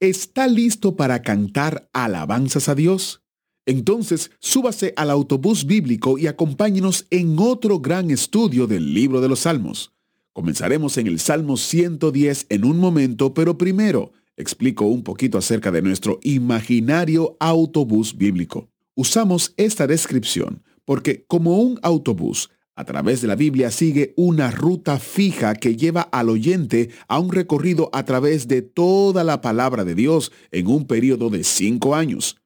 ¿Está 0.00 0.46
listo 0.46 0.94
para 0.94 1.22
cantar 1.22 1.90
alabanzas 1.92 2.68
a 2.68 2.76
Dios? 2.76 3.20
Entonces, 3.66 4.30
súbase 4.38 4.94
al 4.96 5.10
autobús 5.10 5.66
bíblico 5.66 6.18
y 6.18 6.28
acompáñenos 6.28 7.08
en 7.10 7.36
otro 7.40 7.80
gran 7.80 8.12
estudio 8.12 8.68
del 8.68 8.94
libro 8.94 9.20
de 9.20 9.28
los 9.28 9.40
Salmos. 9.40 9.92
Comenzaremos 10.32 10.98
en 10.98 11.08
el 11.08 11.18
Salmo 11.18 11.56
110 11.56 12.46
en 12.48 12.64
un 12.64 12.78
momento, 12.78 13.34
pero 13.34 13.58
primero 13.58 14.12
explico 14.36 14.84
un 14.84 15.02
poquito 15.02 15.36
acerca 15.36 15.72
de 15.72 15.82
nuestro 15.82 16.20
imaginario 16.22 17.36
autobús 17.40 18.16
bíblico. 18.16 18.68
Usamos 18.94 19.52
esta 19.56 19.88
descripción 19.88 20.62
porque 20.84 21.24
como 21.26 21.58
un 21.58 21.80
autobús, 21.82 22.50
a 22.78 22.84
través 22.84 23.20
de 23.20 23.26
la 23.26 23.34
Biblia 23.34 23.72
sigue 23.72 24.14
una 24.16 24.52
ruta 24.52 25.00
fija 25.00 25.56
que 25.56 25.74
lleva 25.74 26.02
al 26.02 26.28
oyente 26.28 26.90
a 27.08 27.18
un 27.18 27.32
recorrido 27.32 27.90
a 27.92 28.04
través 28.04 28.46
de 28.46 28.62
toda 28.62 29.24
la 29.24 29.40
palabra 29.40 29.84
de 29.84 29.96
Dios 29.96 30.30
en 30.52 30.68
un 30.68 30.86
periodo 30.86 31.28
de 31.28 31.42
cinco 31.42 31.96
años. 31.96 32.36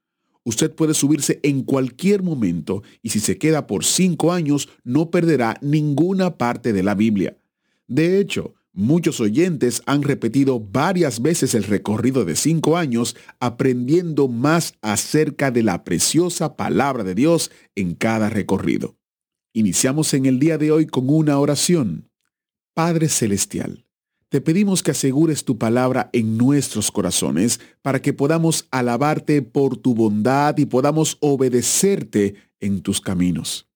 Usted 0.42 0.74
puede 0.74 0.94
subirse 0.94 1.38
en 1.42 1.64
cualquier 1.64 2.22
momento 2.22 2.82
y 3.02 3.10
si 3.10 3.20
se 3.20 3.36
queda 3.36 3.66
por 3.66 3.84
cinco 3.84 4.32
años 4.32 4.70
no 4.84 5.10
perderá 5.10 5.58
ninguna 5.60 6.38
parte 6.38 6.72
de 6.72 6.82
la 6.82 6.94
Biblia. 6.94 7.36
De 7.86 8.18
hecho, 8.18 8.54
muchos 8.72 9.20
oyentes 9.20 9.82
han 9.84 10.02
repetido 10.02 10.60
varias 10.60 11.20
veces 11.20 11.54
el 11.54 11.64
recorrido 11.64 12.24
de 12.24 12.36
cinco 12.36 12.78
años 12.78 13.16
aprendiendo 13.38 14.28
más 14.28 14.72
acerca 14.80 15.50
de 15.50 15.62
la 15.62 15.84
preciosa 15.84 16.56
palabra 16.56 17.04
de 17.04 17.14
Dios 17.14 17.50
en 17.74 17.94
cada 17.94 18.30
recorrido. 18.30 18.96
Iniciamos 19.54 20.14
en 20.14 20.24
el 20.24 20.38
día 20.38 20.56
de 20.56 20.72
hoy 20.72 20.86
con 20.86 21.10
una 21.10 21.38
oración. 21.38 22.10
Padre 22.74 23.10
Celestial, 23.10 23.84
te 24.30 24.40
pedimos 24.40 24.82
que 24.82 24.92
asegures 24.92 25.44
tu 25.44 25.58
palabra 25.58 26.08
en 26.14 26.38
nuestros 26.38 26.90
corazones 26.90 27.60
para 27.82 28.00
que 28.00 28.14
podamos 28.14 28.66
alabarte 28.70 29.42
por 29.42 29.76
tu 29.76 29.94
bondad 29.94 30.56
y 30.56 30.64
podamos 30.64 31.18
obedecerte 31.20 32.36
en 32.60 32.80
tus 32.80 33.02
caminos. 33.02 33.68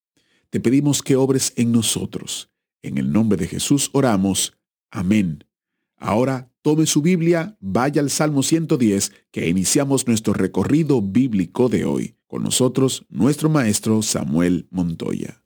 Te 0.49 0.61
pedimos 0.61 1.03
que 1.03 1.17
obres 1.17 1.53
en 1.57 1.73
nosotros. 1.73 2.51
En 2.81 2.97
el 2.97 3.13
nombre 3.13 3.37
de 3.37 3.47
Jesús 3.47 3.91
oramos. 3.93 4.57
Amén. 4.91 5.45
Ahora 5.99 6.51
tome 6.63 6.87
su 6.87 7.03
Biblia, 7.03 7.59
vaya 7.61 8.01
al 8.01 8.09
Salmo 8.09 8.43
110, 8.43 9.13
que 9.31 9.47
iniciamos 9.47 10.07
nuestro 10.07 10.33
recorrido 10.33 11.03
bíblico 11.03 11.69
de 11.69 11.85
hoy. 11.85 12.17
Con 12.27 12.43
nosotros, 12.43 13.05
nuestro 13.11 13.51
maestro 13.51 14.01
Samuel 14.01 14.69
Montoya. 14.71 15.46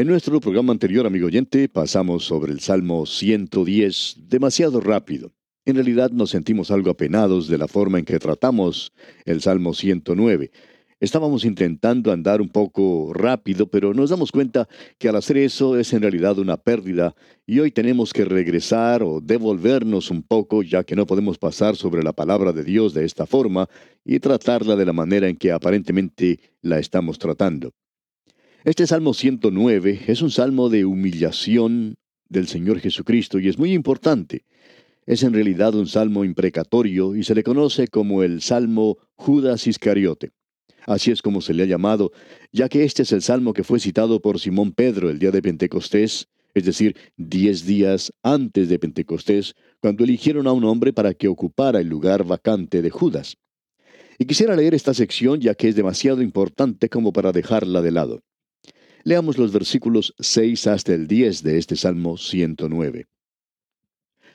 En 0.00 0.06
nuestro 0.06 0.40
programa 0.40 0.72
anterior, 0.72 1.06
amigo 1.06 1.26
oyente, 1.26 1.68
pasamos 1.68 2.24
sobre 2.24 2.52
el 2.52 2.60
Salmo 2.60 3.04
110 3.04 4.16
demasiado 4.30 4.80
rápido. 4.80 5.34
En 5.66 5.74
realidad 5.74 6.10
nos 6.10 6.30
sentimos 6.30 6.70
algo 6.70 6.88
apenados 6.88 7.48
de 7.48 7.58
la 7.58 7.68
forma 7.68 7.98
en 7.98 8.06
que 8.06 8.18
tratamos 8.18 8.94
el 9.26 9.42
Salmo 9.42 9.74
109. 9.74 10.52
Estábamos 11.00 11.44
intentando 11.44 12.12
andar 12.12 12.40
un 12.40 12.48
poco 12.48 13.12
rápido, 13.12 13.66
pero 13.66 13.92
nos 13.92 14.08
damos 14.08 14.32
cuenta 14.32 14.66
que 14.96 15.10
al 15.10 15.16
hacer 15.16 15.36
eso 15.36 15.78
es 15.78 15.92
en 15.92 16.00
realidad 16.00 16.38
una 16.38 16.56
pérdida 16.56 17.14
y 17.44 17.58
hoy 17.58 17.70
tenemos 17.70 18.14
que 18.14 18.24
regresar 18.24 19.02
o 19.02 19.20
devolvernos 19.20 20.10
un 20.10 20.22
poco, 20.22 20.62
ya 20.62 20.82
que 20.82 20.96
no 20.96 21.04
podemos 21.04 21.36
pasar 21.36 21.76
sobre 21.76 22.02
la 22.02 22.14
palabra 22.14 22.52
de 22.52 22.64
Dios 22.64 22.94
de 22.94 23.04
esta 23.04 23.26
forma 23.26 23.68
y 24.02 24.18
tratarla 24.18 24.76
de 24.76 24.86
la 24.86 24.94
manera 24.94 25.28
en 25.28 25.36
que 25.36 25.52
aparentemente 25.52 26.40
la 26.62 26.78
estamos 26.78 27.18
tratando. 27.18 27.74
Este 28.62 28.86
Salmo 28.86 29.14
109 29.14 30.00
es 30.06 30.20
un 30.20 30.30
salmo 30.30 30.68
de 30.68 30.84
humillación 30.84 31.96
del 32.28 32.46
Señor 32.46 32.78
Jesucristo 32.78 33.38
y 33.38 33.48
es 33.48 33.58
muy 33.58 33.72
importante. 33.72 34.44
Es 35.06 35.22
en 35.22 35.32
realidad 35.32 35.74
un 35.74 35.86
salmo 35.86 36.26
imprecatorio 36.26 37.16
y 37.16 37.24
se 37.24 37.34
le 37.34 37.42
conoce 37.42 37.88
como 37.88 38.22
el 38.22 38.42
Salmo 38.42 38.98
Judas 39.14 39.66
Iscariote. 39.66 40.32
Así 40.86 41.10
es 41.10 41.22
como 41.22 41.40
se 41.40 41.54
le 41.54 41.62
ha 41.62 41.66
llamado, 41.66 42.12
ya 42.52 42.68
que 42.68 42.84
este 42.84 43.04
es 43.04 43.12
el 43.12 43.22
salmo 43.22 43.54
que 43.54 43.64
fue 43.64 43.80
citado 43.80 44.20
por 44.20 44.38
Simón 44.38 44.72
Pedro 44.72 45.08
el 45.08 45.18
día 45.18 45.30
de 45.30 45.40
Pentecostés, 45.40 46.28
es 46.52 46.64
decir, 46.66 46.98
diez 47.16 47.64
días 47.64 48.12
antes 48.22 48.68
de 48.68 48.78
Pentecostés, 48.78 49.54
cuando 49.80 50.04
eligieron 50.04 50.46
a 50.46 50.52
un 50.52 50.64
hombre 50.64 50.92
para 50.92 51.14
que 51.14 51.28
ocupara 51.28 51.80
el 51.80 51.88
lugar 51.88 52.24
vacante 52.24 52.82
de 52.82 52.90
Judas. 52.90 53.38
Y 54.18 54.26
quisiera 54.26 54.54
leer 54.54 54.74
esta 54.74 54.92
sección 54.92 55.40
ya 55.40 55.54
que 55.54 55.68
es 55.68 55.76
demasiado 55.76 56.20
importante 56.20 56.90
como 56.90 57.10
para 57.10 57.32
dejarla 57.32 57.80
de 57.80 57.90
lado. 57.90 58.20
Leamos 59.02 59.38
los 59.38 59.50
versículos 59.50 60.14
6 60.18 60.66
hasta 60.66 60.92
el 60.92 61.06
10 61.06 61.42
de 61.42 61.58
este 61.58 61.74
Salmo 61.74 62.18
109. 62.18 63.06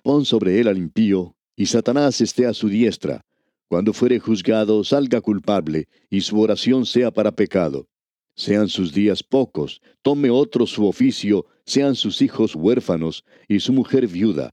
Pon 0.04 0.26
sobre 0.26 0.60
él 0.60 0.68
al 0.68 0.78
impío, 0.78 1.36
y 1.56 1.68
Satanás 1.68 2.20
esté 2.20 2.48
a 2.48 2.54
su 2.54 2.68
diestra. 2.68 3.22
Cuando 3.68 3.94
fuere 3.94 4.20
juzgado, 4.20 4.84
salga 4.84 5.22
culpable, 5.22 5.88
y 6.10 6.22
su 6.22 6.40
oración 6.40 6.86
sea 6.86 7.12
para 7.12 7.32
pecado. 7.32 7.88
Sean 8.36 8.68
sus 8.68 8.92
días 8.92 9.22
pocos, 9.22 9.82
tome 10.02 10.32
otro 10.32 10.66
su 10.66 10.88
oficio, 10.88 11.46
sean 11.66 11.96
sus 11.96 12.22
hijos 12.24 12.56
huérfanos, 12.56 13.24
y 13.48 13.60
su 13.60 13.72
mujer 13.72 14.08
viuda. 14.08 14.50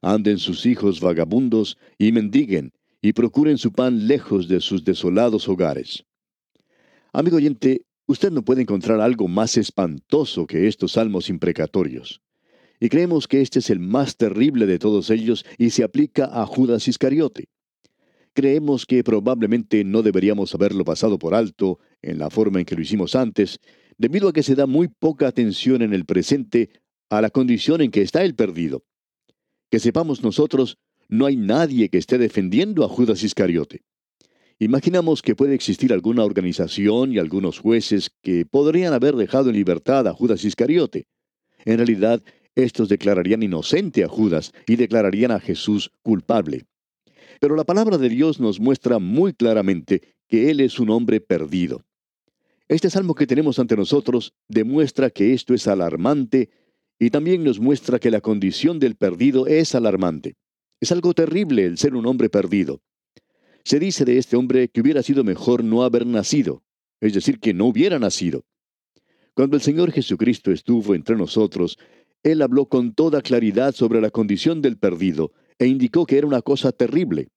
Anden 0.00 0.38
sus 0.38 0.66
hijos 0.66 1.00
vagabundos, 1.00 1.78
y 1.98 2.10
mendiguen, 2.10 2.72
y 3.00 3.12
procuren 3.12 3.58
su 3.58 3.72
pan 3.72 4.08
lejos 4.08 4.48
de 4.48 4.60
sus 4.60 4.84
desolados 4.84 5.48
hogares. 5.48 6.04
Amigo 7.12 7.36
oyente, 7.36 7.84
Usted 8.12 8.30
no 8.30 8.44
puede 8.44 8.60
encontrar 8.60 9.00
algo 9.00 9.26
más 9.26 9.56
espantoso 9.56 10.46
que 10.46 10.68
estos 10.68 10.92
salmos 10.92 11.30
imprecatorios. 11.30 12.20
Y 12.78 12.90
creemos 12.90 13.26
que 13.26 13.40
este 13.40 13.60
es 13.60 13.70
el 13.70 13.78
más 13.78 14.18
terrible 14.18 14.66
de 14.66 14.78
todos 14.78 15.08
ellos 15.08 15.46
y 15.56 15.70
se 15.70 15.82
aplica 15.82 16.26
a 16.26 16.44
Judas 16.44 16.88
Iscariote. 16.88 17.48
Creemos 18.34 18.84
que 18.84 19.02
probablemente 19.02 19.82
no 19.82 20.02
deberíamos 20.02 20.54
haberlo 20.54 20.84
pasado 20.84 21.18
por 21.18 21.34
alto 21.34 21.78
en 22.02 22.18
la 22.18 22.28
forma 22.28 22.58
en 22.58 22.66
que 22.66 22.74
lo 22.74 22.82
hicimos 22.82 23.14
antes, 23.14 23.60
debido 23.96 24.28
a 24.28 24.34
que 24.34 24.42
se 24.42 24.56
da 24.56 24.66
muy 24.66 24.88
poca 24.88 25.26
atención 25.26 25.80
en 25.80 25.94
el 25.94 26.04
presente 26.04 26.68
a 27.08 27.22
la 27.22 27.30
condición 27.30 27.80
en 27.80 27.90
que 27.90 28.02
está 28.02 28.22
el 28.24 28.34
perdido. 28.34 28.84
Que 29.70 29.78
sepamos 29.78 30.22
nosotros, 30.22 30.76
no 31.08 31.24
hay 31.24 31.38
nadie 31.38 31.88
que 31.88 31.96
esté 31.96 32.18
defendiendo 32.18 32.84
a 32.84 32.90
Judas 32.90 33.22
Iscariote. 33.22 33.80
Imaginamos 34.62 35.22
que 35.22 35.34
puede 35.34 35.56
existir 35.56 35.92
alguna 35.92 36.22
organización 36.22 37.12
y 37.12 37.18
algunos 37.18 37.58
jueces 37.58 38.12
que 38.22 38.46
podrían 38.46 38.92
haber 38.92 39.16
dejado 39.16 39.50
en 39.50 39.56
libertad 39.56 40.06
a 40.06 40.12
Judas 40.12 40.44
Iscariote. 40.44 41.08
En 41.64 41.78
realidad, 41.78 42.22
estos 42.54 42.88
declararían 42.88 43.42
inocente 43.42 44.04
a 44.04 44.08
Judas 44.08 44.52
y 44.68 44.76
declararían 44.76 45.32
a 45.32 45.40
Jesús 45.40 45.90
culpable. 46.02 46.66
Pero 47.40 47.56
la 47.56 47.64
palabra 47.64 47.98
de 47.98 48.08
Dios 48.08 48.38
nos 48.38 48.60
muestra 48.60 49.00
muy 49.00 49.32
claramente 49.32 50.00
que 50.28 50.48
Él 50.48 50.60
es 50.60 50.78
un 50.78 50.90
hombre 50.90 51.20
perdido. 51.20 51.82
Este 52.68 52.88
salmo 52.88 53.16
que 53.16 53.26
tenemos 53.26 53.58
ante 53.58 53.76
nosotros 53.76 54.32
demuestra 54.46 55.10
que 55.10 55.32
esto 55.32 55.54
es 55.54 55.66
alarmante 55.66 56.50
y 57.00 57.10
también 57.10 57.42
nos 57.42 57.58
muestra 57.58 57.98
que 57.98 58.12
la 58.12 58.20
condición 58.20 58.78
del 58.78 58.94
perdido 58.94 59.48
es 59.48 59.74
alarmante. 59.74 60.36
Es 60.80 60.92
algo 60.92 61.14
terrible 61.14 61.64
el 61.64 61.78
ser 61.78 61.96
un 61.96 62.06
hombre 62.06 62.28
perdido. 62.30 62.80
Se 63.64 63.78
dice 63.78 64.04
de 64.04 64.18
este 64.18 64.36
hombre 64.36 64.68
que 64.68 64.80
hubiera 64.80 65.02
sido 65.02 65.24
mejor 65.24 65.62
no 65.62 65.84
haber 65.84 66.06
nacido, 66.06 66.62
es 67.00 67.14
decir, 67.14 67.38
que 67.38 67.54
no 67.54 67.66
hubiera 67.66 67.98
nacido. 67.98 68.44
Cuando 69.34 69.56
el 69.56 69.62
Señor 69.62 69.92
Jesucristo 69.92 70.50
estuvo 70.50 70.94
entre 70.94 71.16
nosotros, 71.16 71.78
Él 72.22 72.42
habló 72.42 72.66
con 72.66 72.92
toda 72.92 73.22
claridad 73.22 73.74
sobre 73.74 74.00
la 74.00 74.10
condición 74.10 74.60
del 74.60 74.76
perdido 74.76 75.32
e 75.58 75.66
indicó 75.66 76.06
que 76.06 76.18
era 76.18 76.26
una 76.26 76.42
cosa 76.42 76.72
terrible. 76.72 77.28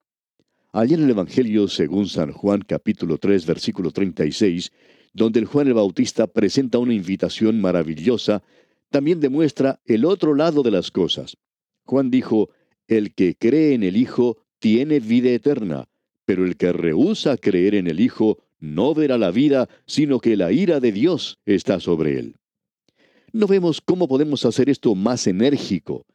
Allí 0.72 0.96
en 0.96 1.04
el 1.04 1.10
Evangelio 1.12 1.68
según 1.68 2.08
San 2.10 2.32
Juan 2.32 2.62
capítulo 2.68 3.18
3 3.18 3.46
versículo 3.46 3.92
36, 3.92 4.72
donde 5.14 5.46
Juan 5.46 5.68
el 5.68 5.76
Bautista 5.76 6.28
presenta 6.28 6.80
una 6.80 6.94
invitación 6.94 7.62
maravillosa, 7.62 8.44
también 8.90 9.22
demuestra 9.22 9.80
el 9.86 10.04
otro 10.04 10.36
lado 10.36 10.64
de 10.64 10.72
las 10.72 10.92
cosas. 10.92 11.38
Juan 11.86 12.12
dijo, 12.12 12.50
El 12.88 13.14
que 13.14 13.36
cree 13.36 13.74
en 13.74 13.84
el 13.84 13.96
Hijo 13.96 14.38
tiene 14.60 15.00
vida 15.00 15.30
eterna, 15.30 15.88
pero 16.26 16.46
el 16.46 16.58
que 16.58 16.74
rehúsa 16.74 17.38
creer 17.38 17.76
en 17.76 17.88
el 17.88 18.00
Hijo 18.00 18.40
no 18.60 18.94
verá 18.94 19.18
la 19.18 19.32
vida, 19.32 19.70
sino 19.86 20.20
que 20.20 20.36
la 20.36 20.52
ira 20.52 20.80
de 20.80 20.92
Dios 20.92 21.40
está 21.46 21.80
sobre 21.80 22.20
él. 22.20 22.36
No 23.32 23.48
vemos 23.48 23.82
cómo 23.82 24.08
podemos 24.08 24.46
hacer 24.46 24.70
esto 24.70 24.96
más 24.96 25.28
enérgico, 25.28 26.06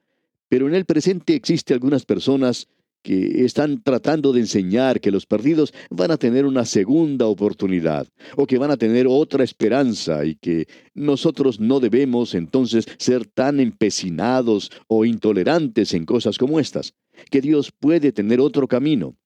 pero 0.48 0.66
en 0.66 0.74
el 0.74 0.84
presente 0.84 1.34
existe 1.34 1.74
algunas 1.74 2.04
personas 2.04 2.66
que 3.02 3.44
están 3.44 3.82
tratando 3.82 4.32
de 4.32 4.40
enseñar 4.40 5.00
que 5.00 5.10
los 5.10 5.26
perdidos 5.26 5.72
van 5.90 6.10
a 6.10 6.18
tener 6.18 6.44
una 6.44 6.64
segunda 6.64 7.26
oportunidad 7.26 8.06
o 8.36 8.46
que 8.46 8.58
van 8.58 8.70
a 8.70 8.76
tener 8.76 9.06
otra 9.08 9.42
esperanza 9.42 10.24
y 10.24 10.34
que 10.34 10.66
nosotros 10.94 11.60
no 11.60 11.80
debemos 11.80 12.34
entonces 12.34 12.86
ser 12.98 13.26
tan 13.26 13.60
empecinados 13.60 14.70
o 14.86 15.04
intolerantes 15.04 15.94
en 15.94 16.04
cosas 16.04 16.36
como 16.36 16.60
estas, 16.60 16.94
que 17.30 17.40
Dios 17.40 17.72
puede 17.72 18.12
tener 18.12 18.40
otro 18.40 18.68
camino. 18.68 19.16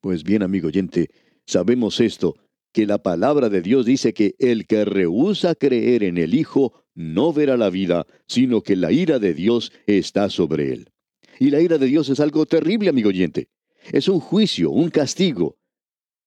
Pues 0.00 0.24
bien, 0.24 0.42
amigo 0.42 0.68
oyente, 0.68 1.10
sabemos 1.46 2.00
esto, 2.00 2.36
que 2.72 2.86
la 2.86 3.02
palabra 3.02 3.48
de 3.48 3.60
Dios 3.60 3.84
dice 3.84 4.14
que 4.14 4.34
el 4.38 4.66
que 4.66 4.84
rehúsa 4.84 5.54
creer 5.54 6.02
en 6.04 6.16
el 6.16 6.34
Hijo 6.34 6.84
no 6.94 7.32
verá 7.32 7.56
la 7.56 7.70
vida, 7.70 8.06
sino 8.26 8.62
que 8.62 8.76
la 8.76 8.92
ira 8.92 9.18
de 9.18 9.34
Dios 9.34 9.72
está 9.86 10.30
sobre 10.30 10.72
él. 10.72 10.90
Y 11.38 11.50
la 11.50 11.60
ira 11.60 11.78
de 11.78 11.86
Dios 11.86 12.08
es 12.08 12.20
algo 12.20 12.46
terrible, 12.46 12.90
amigo 12.90 13.08
oyente. 13.08 13.48
Es 13.92 14.08
un 14.08 14.20
juicio, 14.20 14.70
un 14.70 14.90
castigo. 14.90 15.56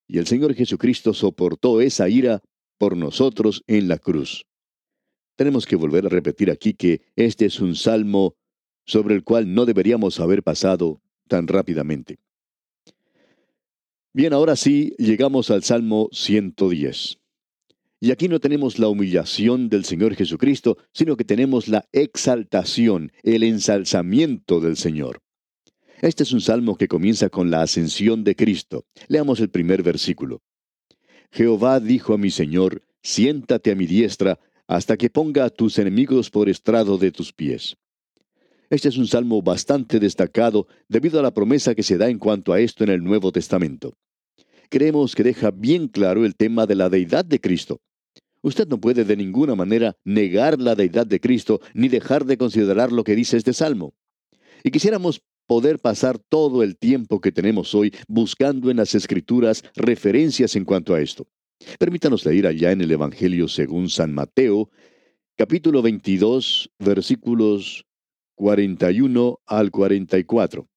Y 0.07 0.17
el 0.17 0.27
Señor 0.27 0.53
Jesucristo 0.53 1.13
soportó 1.13 1.81
esa 1.81 2.09
ira 2.09 2.41
por 2.77 2.97
nosotros 2.97 3.63
en 3.67 3.87
la 3.87 3.97
cruz. 3.97 4.45
Tenemos 5.35 5.65
que 5.65 5.75
volver 5.75 6.05
a 6.05 6.09
repetir 6.09 6.51
aquí 6.51 6.73
que 6.73 7.01
este 7.15 7.45
es 7.45 7.59
un 7.59 7.75
salmo 7.75 8.35
sobre 8.85 9.15
el 9.15 9.23
cual 9.23 9.53
no 9.53 9.65
deberíamos 9.65 10.19
haber 10.19 10.43
pasado 10.43 11.01
tan 11.27 11.47
rápidamente. 11.47 12.19
Bien, 14.15 14.31
ahora 14.31 14.55
sí, 14.55 14.93
llegamos 14.99 15.49
al 15.49 15.63
Salmo 15.63 16.07
110. 16.11 17.17
Y 17.99 18.11
aquí 18.11 18.27
no 18.27 18.39
tenemos 18.39 18.77
la 18.77 18.87
humillación 18.87 19.69
del 19.69 19.85
Señor 19.85 20.13
Jesucristo, 20.13 20.77
sino 20.93 21.17
que 21.17 21.23
tenemos 21.23 21.67
la 21.67 21.87
exaltación, 21.91 23.11
el 23.23 23.41
ensalzamiento 23.41 24.59
del 24.59 24.77
Señor. 24.77 25.23
Este 25.99 26.21
es 26.21 26.31
un 26.31 26.41
salmo 26.41 26.77
que 26.77 26.87
comienza 26.87 27.29
con 27.29 27.49
la 27.49 27.63
ascensión 27.63 28.23
de 28.23 28.35
Cristo. 28.35 28.85
Leamos 29.07 29.39
el 29.39 29.49
primer 29.49 29.81
versículo. 29.81 30.43
Jehová 31.31 31.79
dijo 31.79 32.13
a 32.13 32.19
mi 32.19 32.29
Señor, 32.29 32.83
siéntate 33.01 33.71
a 33.71 33.75
mi 33.75 33.87
diestra 33.87 34.39
hasta 34.67 34.95
que 34.95 35.09
ponga 35.09 35.45
a 35.45 35.49
tus 35.49 35.79
enemigos 35.79 36.29
por 36.29 36.49
estrado 36.49 36.99
de 36.99 37.11
tus 37.11 37.33
pies. 37.33 37.77
Este 38.73 38.89
es 38.89 38.97
un 38.97 39.05
salmo 39.05 39.43
bastante 39.43 39.99
destacado 39.99 40.65
debido 40.89 41.19
a 41.19 41.21
la 41.21 41.31
promesa 41.31 41.75
que 41.75 41.83
se 41.83 41.95
da 41.95 42.09
en 42.09 42.17
cuanto 42.17 42.53
a 42.53 42.59
esto 42.59 42.83
en 42.83 42.89
el 42.89 43.03
Nuevo 43.03 43.31
Testamento. 43.31 43.93
Creemos 44.67 45.13
que 45.13 45.21
deja 45.21 45.51
bien 45.51 45.87
claro 45.87 46.25
el 46.25 46.35
tema 46.35 46.65
de 46.65 46.73
la 46.73 46.89
deidad 46.89 47.23
de 47.23 47.39
Cristo. 47.39 47.81
Usted 48.41 48.67
no 48.67 48.79
puede 48.79 49.05
de 49.05 49.15
ninguna 49.15 49.53
manera 49.53 49.95
negar 50.03 50.59
la 50.59 50.73
deidad 50.73 51.05
de 51.05 51.19
Cristo 51.19 51.61
ni 51.75 51.87
dejar 51.87 52.25
de 52.25 52.35
considerar 52.35 52.91
lo 52.91 53.03
que 53.03 53.15
dice 53.15 53.37
este 53.37 53.53
salmo. 53.53 53.93
Y 54.63 54.71
quisiéramos 54.71 55.21
poder 55.45 55.77
pasar 55.77 56.17
todo 56.17 56.63
el 56.63 56.75
tiempo 56.75 57.21
que 57.21 57.31
tenemos 57.31 57.75
hoy 57.75 57.93
buscando 58.07 58.71
en 58.71 58.77
las 58.77 58.95
Escrituras 58.95 59.63
referencias 59.75 60.55
en 60.55 60.65
cuanto 60.65 60.95
a 60.95 61.01
esto. 61.01 61.27
Permítanos 61.77 62.25
leer 62.25 62.47
allá 62.47 62.71
en 62.71 62.81
el 62.81 62.89
Evangelio 62.89 63.47
según 63.47 63.87
San 63.87 64.15
Mateo, 64.15 64.71
capítulo 65.37 65.83
22, 65.83 66.71
versículos 66.79 67.85
41 68.35 69.39
al 69.45 69.71
44. 69.71 70.67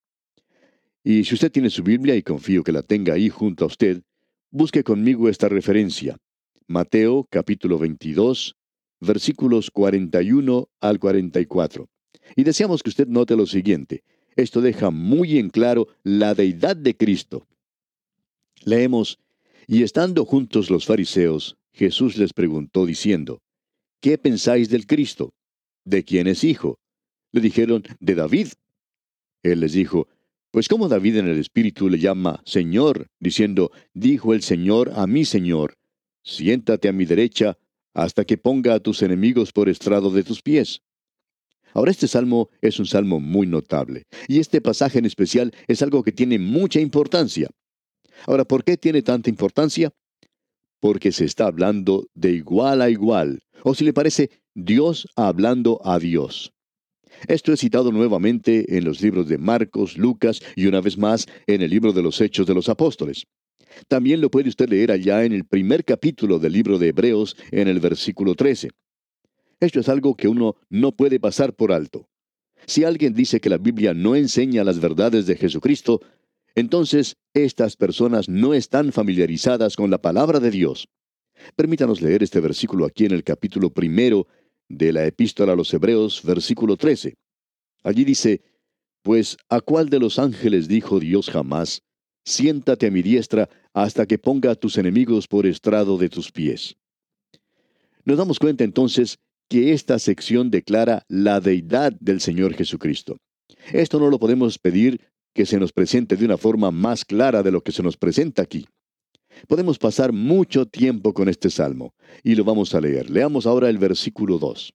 Y 1.05 1.25
si 1.25 1.35
usted 1.35 1.53
tiene 1.53 1.71
su 1.71 1.83
Biblia, 1.83 2.17
y 2.17 2.23
confío 2.23 2.65
que 2.65 2.73
la 2.73 2.83
tenga 2.83 3.15
ahí 3.15 3.29
junto 3.29 3.65
a 3.65 3.69
usted, 3.69 4.03
busque 4.51 4.83
conmigo 4.83 5.29
esta 5.29 5.49
referencia. 5.49 6.17
Mateo 6.67 7.27
capítulo 7.31 7.79
22, 7.79 8.57
versículos 9.01 9.71
41 9.71 10.69
al 10.81 10.99
44. 10.99 11.89
Y 12.35 12.43
deseamos 12.43 12.83
que 12.83 12.91
usted 12.91 13.07
note 13.07 13.37
lo 13.37 13.47
siguiente. 13.47 14.03
Esto 14.35 14.61
deja 14.61 14.91
muy 14.91 15.39
en 15.39 15.49
claro 15.51 15.87
la 16.03 16.35
deidad 16.35 16.77
de 16.77 16.97
Cristo. 16.97 17.47
Leemos, 18.65 19.19
y 19.67 19.83
estando 19.83 20.25
juntos 20.25 20.71
los 20.71 20.87
fariseos, 20.87 21.57
Jesús 21.73 22.17
les 22.17 22.33
preguntó 22.33 22.85
diciendo, 22.85 23.43
¿qué 24.01 24.19
pensáis 24.19 24.69
del 24.69 24.87
Cristo? 24.87 25.35
¿De 25.85 26.05
quién 26.05 26.27
es 26.27 26.43
hijo? 26.43 26.79
Le 27.37 27.43
dijeron, 27.43 27.83
de 28.01 28.15
David. 28.15 28.49
Él 29.43 29.61
les 29.61 29.75
dijo, 29.75 30.09
pues 30.51 30.69
como 30.69 30.89
David 30.89 31.19
en 31.19 31.29
el 31.29 31.39
Espíritu 31.39 31.91
le 31.91 31.99
llama 31.99 32.41
Señor, 32.47 33.09
diciendo, 33.21 33.73
dijo 33.93 34.33
el 34.33 34.41
Señor 34.41 34.91
a 34.97 35.07
mi 35.07 35.27
Señor, 35.27 35.75
siéntate 36.23 36.89
a 36.89 36.95
mi 36.95 37.05
derecha 37.05 37.59
hasta 37.93 38.25
que 38.25 38.39
ponga 38.39 38.73
a 38.73 38.81
tus 38.81 39.03
enemigos 39.03 39.53
por 39.53 39.69
estrado 39.69 40.09
de 40.09 40.23
tus 40.25 40.41
pies. 40.41 40.81
Ahora 41.75 41.91
este 41.91 42.09
salmo 42.09 42.49
es 42.63 42.79
un 42.79 42.87
salmo 42.87 43.21
muy 43.21 43.47
notable, 43.47 44.05
y 44.29 44.41
este 44.41 44.63
pasaje 44.63 44.99
en 44.99 45.05
especial 45.05 45.53
es 45.69 45.83
algo 45.83 46.03
que 46.03 46.13
tiene 46.13 46.39
mucha 46.39 46.81
importancia. 46.81 47.51
Ahora, 48.27 48.47
¿por 48.47 48.65
qué 48.65 48.79
tiene 48.79 49.03
tanta 49.03 49.29
importancia? 49.29 49.93
Porque 50.81 51.13
se 51.13 51.27
está 51.27 51.49
hablando 51.49 52.07
de 52.15 52.31
igual 52.31 52.81
a 52.81 52.89
igual, 52.89 53.41
o 53.63 53.75
si 53.75 53.85
le 53.85 53.93
parece, 53.93 54.31
Dios 54.55 55.07
hablando 55.17 55.83
a 55.85 55.99
Dios. 55.99 56.55
Esto 57.29 57.53
es 57.53 57.61
citado 57.61 57.93
nuevamente 57.93 58.77
en 58.77 58.85
los 58.85 59.01
libros 59.01 59.29
de 59.29 59.39
Marcos, 59.39 59.97
Lucas 59.97 60.41
y 60.55 60.67
una 60.67 60.81
vez 60.81 60.99
más 60.99 61.27
en 61.47 61.63
el 61.63 61.71
libro 61.71 61.93
de 61.93 62.03
los 62.03 62.21
Hechos 62.21 62.47
de 62.47 62.55
los 62.55 62.69
Apóstoles. 62.69 63.27
También 63.89 64.21
lo 64.21 64.31
puede 64.31 64.49
usted 64.49 64.69
leer 64.69 64.91
allá 64.91 65.25
en 65.25 65.33
el 65.33 65.45
primer 65.45 65.85
capítulo 65.85 66.39
del 66.39 66.53
libro 66.53 66.79
de 66.79 66.89
Hebreos, 66.89 67.37
en 67.51 67.69
el 67.69 67.81
versículo 67.81 68.35
13. 68.35 68.71
Esto 69.61 69.81
es 69.81 69.89
algo 69.89 70.15
que 70.15 70.29
uno 70.29 70.57
no 70.69 70.93
puede 70.93 71.21
pasar 71.21 71.55
por 71.55 71.73
alto. 71.73 72.09
Si 72.67 72.85
alguien 72.85 73.15
dice 73.15 73.41
que 73.41 73.51
la 73.51 73.59
Biblia 73.59 73.95
no 73.95 74.17
enseña 74.17 74.65
las 74.65 74.81
verdades 74.81 75.27
de 75.27 75.37
Jesucristo, 75.37 76.01
entonces 76.55 77.17
estas 77.35 77.77
personas 77.77 78.29
no 78.29 78.55
están 78.55 78.93
familiarizadas 78.93 79.77
con 79.77 79.91
la 79.91 79.99
palabra 79.99 80.41
de 80.41 80.51
Dios. 80.51 80.89
Permítanos 81.55 82.01
leer 82.01 82.23
este 82.23 82.41
versículo 82.41 82.87
aquí 82.87 83.05
en 83.05 83.13
el 83.13 83.25
capítulo 83.25 83.71
primero 83.71 84.27
de 84.69 84.93
la 84.93 85.07
epístola 85.07 85.53
a 85.53 85.57
los 85.57 85.73
Hebreos, 85.73 86.23
versículo 86.25 86.77
13. 86.77 87.15
Allí 87.83 88.05
dice, 88.05 88.43
Pues 89.03 89.37
a 89.49 89.61
cuál 89.61 89.89
de 89.89 90.01
los 90.01 90.19
ángeles 90.19 90.69
dijo 90.69 90.99
Dios 91.01 91.31
jamás, 91.31 91.83
siéntate 92.25 92.87
a 92.87 92.91
mi 92.91 93.03
diestra 93.03 93.49
hasta 93.73 94.07
que 94.07 94.19
ponga 94.19 94.51
a 94.51 94.55
tus 94.55 94.79
enemigos 94.79 95.29
por 95.29 95.47
estrado 95.47 95.97
de 95.99 96.09
tus 96.09 96.33
pies. 96.33 96.77
Nos 98.05 98.19
damos 98.19 98.39
cuenta 98.39 98.65
entonces 98.65 99.19
que 99.49 99.73
esta 99.73 99.99
sección 99.99 100.51
declara 100.51 101.05
la 101.09 101.41
deidad 101.41 101.93
del 102.01 102.21
Señor 102.21 102.55
Jesucristo. 102.55 103.17
Esto 103.73 103.99
no 104.01 104.11
lo 104.11 104.19
podemos 104.19 104.59
pedir 104.59 105.01
que 105.35 105.47
se 105.47 105.59
nos 105.59 105.73
presente 105.73 106.17
de 106.17 106.25
una 106.25 106.39
forma 106.39 106.71
más 106.71 107.05
clara 107.05 107.43
de 107.43 107.53
lo 107.53 107.61
que 107.61 107.73
se 107.73 107.83
nos 107.83 107.97
presenta 107.97 108.43
aquí. 108.43 108.67
Podemos 109.49 109.79
pasar 109.79 110.13
mucho 110.13 110.67
tiempo 110.67 111.13
con 111.13 111.29
este 111.29 111.51
salmo, 111.51 111.95
y 112.23 112.35
lo 112.35 112.45
vamos 112.45 112.75
a 112.75 112.81
leer. 112.81 113.11
Leamos 113.11 113.47
ahora 113.47 113.69
el 113.69 113.79
versículo 113.79 114.39
2. 114.39 114.75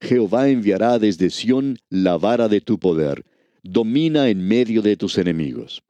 Jehová 0.00 0.48
enviará 0.48 0.98
desde 0.98 1.30
Sión 1.30 1.78
la 1.88 2.18
vara 2.18 2.48
de 2.48 2.60
tu 2.60 2.78
poder, 2.78 3.24
domina 3.62 4.28
en 4.28 4.46
medio 4.46 4.82
de 4.82 4.96
tus 4.96 5.18
enemigos. 5.18 5.82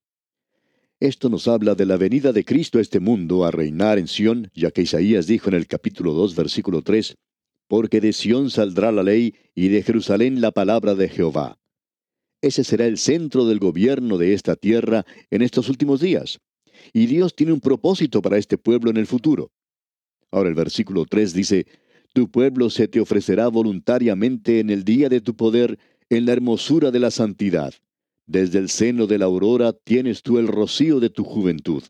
Esto 0.99 1.29
nos 1.29 1.47
habla 1.47 1.75
de 1.75 1.85
la 1.85 1.99
venida 1.99 2.33
de 2.33 2.45
Cristo 2.45 2.79
a 2.79 2.81
este 2.81 3.01
mundo 3.01 3.45
a 3.45 3.51
reinar 3.51 3.99
en 3.99 4.09
Sión, 4.09 4.51
ya 4.55 4.71
que 4.71 4.83
Isaías 4.83 5.27
dijo 5.27 5.49
en 5.49 5.55
el 5.55 5.67
capítulo 5.67 6.15
2, 6.15 6.35
versículo 6.35 6.83
3, 6.83 7.17
Porque 7.69 8.01
de 8.01 8.13
Sión 8.13 8.51
saldrá 8.51 8.93
la 8.93 9.03
ley 9.03 9.35
y 9.55 9.69
de 9.69 9.83
Jerusalén 9.83 10.41
la 10.41 10.53
palabra 10.53 10.95
de 10.95 11.09
Jehová. 11.09 11.59
Ese 12.41 12.65
será 12.65 12.87
el 12.87 12.97
centro 12.97 13.45
del 13.45 13.59
gobierno 13.59 14.19
de 14.19 14.33
esta 14.33 14.57
tierra 14.57 15.05
en 15.31 15.43
estos 15.43 15.69
últimos 15.69 16.01
días. 16.01 16.39
Y 16.93 17.07
Dios 17.07 17.35
tiene 17.35 17.53
un 17.53 17.61
propósito 17.61 18.23
para 18.23 18.39
este 18.39 18.59
pueblo 18.59 18.91
en 18.91 18.97
el 18.97 19.07
futuro. 19.07 19.51
Ahora 20.31 20.49
el 20.49 20.55
versículo 20.55 21.05
3 21.05 21.33
dice, 21.33 21.67
Tu 22.13 22.31
pueblo 22.31 22.71
se 22.71 22.89
te 22.89 23.01
ofrecerá 23.01 23.49
voluntariamente 23.49 24.61
en 24.61 24.71
el 24.71 24.85
día 24.85 25.09
de 25.09 25.21
tu 25.21 25.35
poder, 25.37 25.79
en 26.11 26.27
la 26.27 26.33
hermosura 26.33 26.91
de 26.91 27.01
la 27.01 27.11
santidad. 27.11 27.75
Desde 28.27 28.59
el 28.59 28.69
seno 28.71 29.07
de 29.07 29.19
la 29.19 29.27
aurora 29.27 29.73
tienes 29.73 30.23
tú 30.23 30.39
el 30.39 30.49
rocío 30.49 30.99
de 31.01 31.11
tu 31.11 31.25
juventud. 31.25 31.85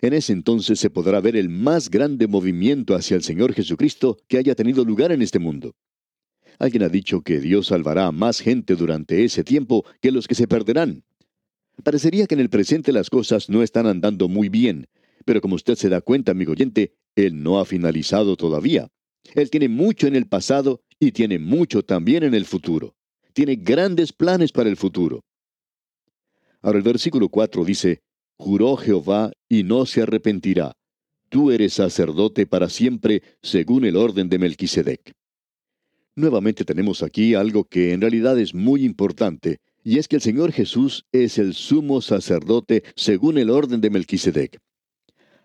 En 0.00 0.12
ese 0.12 0.32
entonces 0.32 0.78
se 0.78 0.90
podrá 0.90 1.20
ver 1.20 1.36
el 1.36 1.48
más 1.48 1.90
grande 1.90 2.26
movimiento 2.26 2.94
hacia 2.94 3.16
el 3.16 3.22
Señor 3.22 3.54
Jesucristo 3.54 4.18
que 4.28 4.38
haya 4.38 4.54
tenido 4.54 4.84
lugar 4.84 5.12
en 5.12 5.22
este 5.22 5.38
mundo. 5.38 5.74
Alguien 6.58 6.82
ha 6.82 6.88
dicho 6.88 7.22
que 7.22 7.40
Dios 7.40 7.68
salvará 7.68 8.06
a 8.06 8.12
más 8.12 8.40
gente 8.40 8.76
durante 8.76 9.24
ese 9.24 9.44
tiempo 9.44 9.84
que 10.00 10.12
los 10.12 10.28
que 10.28 10.34
se 10.34 10.46
perderán. 10.46 11.04
Parecería 11.82 12.26
que 12.26 12.34
en 12.34 12.40
el 12.40 12.50
presente 12.50 12.92
las 12.92 13.10
cosas 13.10 13.50
no 13.50 13.62
están 13.62 13.86
andando 13.86 14.28
muy 14.28 14.48
bien, 14.48 14.86
pero 15.24 15.40
como 15.40 15.56
usted 15.56 15.74
se 15.74 15.88
da 15.88 16.00
cuenta, 16.00 16.32
amigo 16.32 16.52
oyente, 16.52 16.94
Él 17.16 17.42
no 17.42 17.58
ha 17.58 17.64
finalizado 17.64 18.36
todavía. 18.36 18.88
Él 19.34 19.50
tiene 19.50 19.68
mucho 19.68 20.06
en 20.06 20.16
el 20.16 20.26
pasado 20.26 20.82
y 20.98 21.12
tiene 21.12 21.38
mucho 21.38 21.82
también 21.82 22.22
en 22.22 22.34
el 22.34 22.44
futuro. 22.44 22.94
Tiene 23.32 23.56
grandes 23.56 24.12
planes 24.12 24.52
para 24.52 24.68
el 24.68 24.76
futuro. 24.76 25.24
Ahora 26.62 26.78
el 26.78 26.84
versículo 26.84 27.28
4 27.28 27.64
dice, 27.64 28.02
Juró 28.36 28.76
Jehová 28.76 29.32
y 29.48 29.62
no 29.62 29.86
se 29.86 30.02
arrepentirá. 30.02 30.72
Tú 31.28 31.50
eres 31.50 31.74
sacerdote 31.74 32.46
para 32.46 32.68
siempre, 32.68 33.22
según 33.42 33.84
el 33.84 33.96
orden 33.96 34.28
de 34.28 34.38
Melquisedec. 34.38 35.12
Nuevamente 36.16 36.64
tenemos 36.64 37.02
aquí 37.02 37.34
algo 37.34 37.64
que 37.64 37.92
en 37.92 38.00
realidad 38.00 38.38
es 38.38 38.54
muy 38.54 38.84
importante, 38.84 39.58
Y 39.86 39.98
es 39.98 40.08
que 40.08 40.16
el 40.16 40.22
Señor 40.22 40.50
Jesús 40.50 41.04
es 41.12 41.36
el 41.36 41.52
sumo 41.52 42.00
sacerdote 42.00 42.82
según 42.96 43.36
el 43.36 43.50
orden 43.50 43.82
de 43.82 43.90
Melquisedec. 43.90 44.58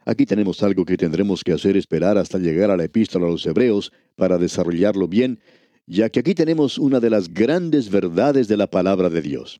Aquí 0.05 0.25
tenemos 0.25 0.63
algo 0.63 0.86
que 0.86 0.96
tendremos 0.96 1.43
que 1.43 1.51
hacer 1.51 1.75
esperar 1.75 2.17
hasta 2.17 2.39
llegar 2.39 2.72
a 2.72 2.77
la 2.77 2.86
epístola 2.86 3.27
a 3.27 3.29
los 3.29 3.46
Hebreos 3.46 3.91
para 4.15 4.38
desarrollarlo 4.38 5.10
bien, 5.10 5.41
ya 5.86 6.10
que 6.10 6.22
aquí 6.22 6.34
tenemos 6.34 6.77
una 6.77 7.01
de 7.01 7.10
las 7.10 7.34
grandes 7.34 7.89
verdades 7.89 8.48
de 8.48 8.55
la 8.55 8.67
palabra 8.67 9.10
de 9.10 9.22
Dios. 9.22 9.60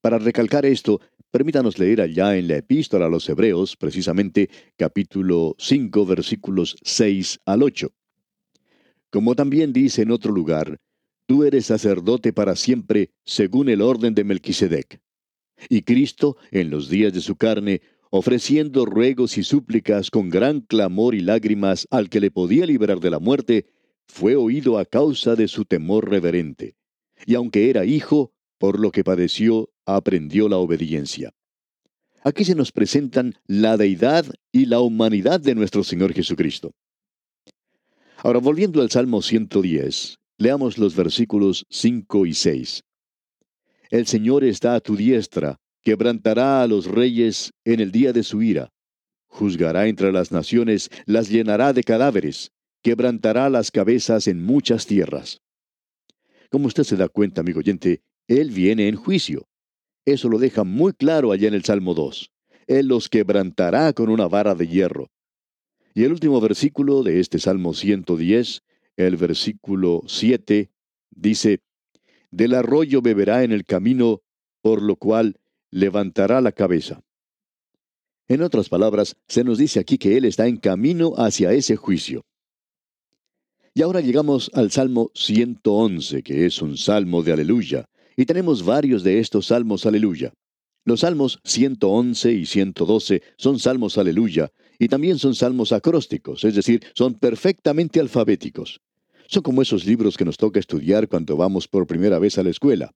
Para 0.00 0.18
recalcar 0.18 0.66
esto, 0.66 1.00
permítanos 1.30 1.78
leer 1.78 2.00
allá 2.00 2.36
en 2.36 2.48
la 2.48 2.56
epístola 2.56 3.06
a 3.06 3.10
los 3.10 3.28
Hebreos, 3.28 3.76
precisamente 3.76 4.50
capítulo 4.76 5.54
5, 5.56 6.04
versículos 6.04 6.76
6 6.82 7.38
al 7.46 7.62
8. 7.62 7.92
Como 9.10 9.36
también 9.36 9.72
dice 9.72 10.02
en 10.02 10.10
otro 10.10 10.32
lugar, 10.32 10.80
tú 11.30 11.44
eres 11.44 11.66
sacerdote 11.66 12.32
para 12.32 12.56
siempre, 12.56 13.12
según 13.24 13.68
el 13.68 13.82
orden 13.82 14.16
de 14.16 14.24
Melquisedec. 14.24 15.00
Y 15.68 15.82
Cristo, 15.82 16.36
en 16.50 16.70
los 16.70 16.88
días 16.88 17.12
de 17.12 17.20
su 17.20 17.36
carne, 17.36 17.82
ofreciendo 18.10 18.84
ruegos 18.84 19.38
y 19.38 19.44
súplicas 19.44 20.10
con 20.10 20.28
gran 20.28 20.60
clamor 20.60 21.14
y 21.14 21.20
lágrimas 21.20 21.86
al 21.92 22.08
que 22.08 22.18
le 22.18 22.32
podía 22.32 22.66
librar 22.66 22.98
de 22.98 23.10
la 23.10 23.20
muerte, 23.20 23.66
fue 24.08 24.34
oído 24.34 24.76
a 24.76 24.84
causa 24.84 25.36
de 25.36 25.46
su 25.46 25.64
temor 25.64 26.10
reverente. 26.10 26.74
Y 27.26 27.36
aunque 27.36 27.70
era 27.70 27.84
hijo, 27.84 28.32
por 28.58 28.80
lo 28.80 28.90
que 28.90 29.04
padeció, 29.04 29.70
aprendió 29.86 30.48
la 30.48 30.56
obediencia. 30.56 31.32
Aquí 32.24 32.44
se 32.44 32.56
nos 32.56 32.72
presentan 32.72 33.36
la 33.46 33.76
deidad 33.76 34.26
y 34.50 34.66
la 34.66 34.80
humanidad 34.80 35.38
de 35.38 35.54
nuestro 35.54 35.84
Señor 35.84 36.12
Jesucristo. 36.12 36.72
Ahora, 38.16 38.40
volviendo 38.40 38.82
al 38.82 38.90
Salmo 38.90 39.22
110, 39.22 40.19
leamos 40.40 40.78
los 40.78 40.96
versículos 40.96 41.66
5 41.68 42.24
y 42.24 42.32
6. 42.32 42.82
El 43.90 44.06
Señor 44.06 44.42
está 44.42 44.74
a 44.74 44.80
tu 44.80 44.96
diestra, 44.96 45.60
quebrantará 45.82 46.62
a 46.62 46.66
los 46.66 46.86
reyes 46.86 47.52
en 47.64 47.78
el 47.80 47.92
día 47.92 48.14
de 48.14 48.22
su 48.22 48.40
ira. 48.40 48.72
Juzgará 49.26 49.86
entre 49.86 50.12
las 50.12 50.32
naciones, 50.32 50.88
las 51.04 51.28
llenará 51.28 51.74
de 51.74 51.82
cadáveres, 51.82 52.52
quebrantará 52.82 53.50
las 53.50 53.70
cabezas 53.70 54.26
en 54.28 54.42
muchas 54.42 54.86
tierras. 54.86 55.42
Como 56.50 56.68
usted 56.68 56.84
se 56.84 56.96
da 56.96 57.08
cuenta, 57.08 57.42
amigo 57.42 57.58
oyente, 57.58 58.00
Él 58.26 58.50
viene 58.50 58.88
en 58.88 58.96
juicio. 58.96 59.46
Eso 60.06 60.30
lo 60.30 60.38
deja 60.38 60.64
muy 60.64 60.94
claro 60.94 61.32
allá 61.32 61.48
en 61.48 61.54
el 61.54 61.64
Salmo 61.64 61.92
2. 61.92 62.30
Él 62.66 62.86
los 62.86 63.10
quebrantará 63.10 63.92
con 63.92 64.08
una 64.08 64.26
vara 64.26 64.54
de 64.54 64.66
hierro. 64.66 65.10
Y 65.92 66.04
el 66.04 66.12
último 66.12 66.40
versículo 66.40 67.02
de 67.02 67.20
este 67.20 67.38
Salmo 67.38 67.74
110, 67.74 68.62
el 68.96 69.16
versículo 69.16 70.02
7, 70.06 70.70
dice, 71.10 71.60
Del 72.30 72.54
arroyo 72.54 73.02
beberá 73.02 73.44
en 73.44 73.52
el 73.52 73.64
camino, 73.64 74.22
por 74.62 74.82
lo 74.82 74.96
cual 74.96 75.40
levantará 75.70 76.40
la 76.40 76.52
cabeza. 76.52 77.02
En 78.28 78.42
otras 78.42 78.68
palabras, 78.68 79.16
se 79.26 79.42
nos 79.42 79.58
dice 79.58 79.80
aquí 79.80 79.98
que 79.98 80.16
Él 80.16 80.24
está 80.24 80.46
en 80.46 80.56
camino 80.56 81.14
hacia 81.16 81.52
ese 81.52 81.76
juicio. 81.76 82.24
Y 83.74 83.82
ahora 83.82 84.00
llegamos 84.00 84.50
al 84.54 84.70
Salmo 84.70 85.10
111, 85.14 86.22
que 86.22 86.46
es 86.46 86.60
un 86.60 86.76
salmo 86.76 87.22
de 87.22 87.32
aleluya, 87.32 87.86
y 88.16 88.26
tenemos 88.26 88.64
varios 88.64 89.02
de 89.02 89.18
estos 89.18 89.46
salmos 89.46 89.86
aleluya. 89.86 90.32
Los 90.84 91.00
salmos 91.00 91.40
111 91.44 92.32
y 92.32 92.46
112 92.46 93.22
son 93.36 93.58
salmos 93.58 93.96
aleluya, 93.98 94.50
y 94.80 94.88
también 94.88 95.18
son 95.18 95.34
salmos 95.34 95.72
acrósticos, 95.72 96.42
es 96.42 96.54
decir, 96.54 96.82
son 96.94 97.12
perfectamente 97.14 98.00
alfabéticos. 98.00 98.80
Son 99.28 99.42
como 99.42 99.60
esos 99.60 99.84
libros 99.84 100.16
que 100.16 100.24
nos 100.24 100.38
toca 100.38 100.58
estudiar 100.58 101.06
cuando 101.06 101.36
vamos 101.36 101.68
por 101.68 101.86
primera 101.86 102.18
vez 102.18 102.38
a 102.38 102.42
la 102.42 102.48
escuela. 102.48 102.94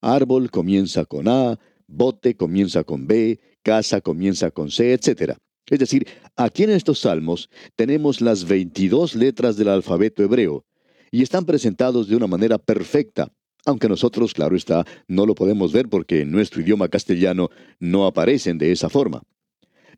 Árbol 0.00 0.50
comienza 0.50 1.04
con 1.04 1.28
A, 1.28 1.58
bote 1.86 2.34
comienza 2.34 2.82
con 2.82 3.06
B, 3.06 3.38
casa 3.62 4.00
comienza 4.00 4.50
con 4.50 4.72
C, 4.72 4.92
etc. 4.92 5.36
Es 5.66 5.78
decir, 5.78 6.04
aquí 6.34 6.64
en 6.64 6.70
estos 6.70 6.98
salmos 6.98 7.48
tenemos 7.76 8.20
las 8.20 8.44
22 8.44 9.14
letras 9.14 9.56
del 9.56 9.68
alfabeto 9.68 10.24
hebreo 10.24 10.64
y 11.12 11.22
están 11.22 11.46
presentados 11.46 12.08
de 12.08 12.16
una 12.16 12.26
manera 12.26 12.58
perfecta, 12.58 13.32
aunque 13.64 13.88
nosotros, 13.88 14.34
claro 14.34 14.56
está, 14.56 14.84
no 15.06 15.26
lo 15.26 15.36
podemos 15.36 15.72
ver 15.72 15.88
porque 15.88 16.22
en 16.22 16.32
nuestro 16.32 16.60
idioma 16.60 16.88
castellano 16.88 17.50
no 17.78 18.06
aparecen 18.06 18.58
de 18.58 18.72
esa 18.72 18.88
forma. 18.88 19.22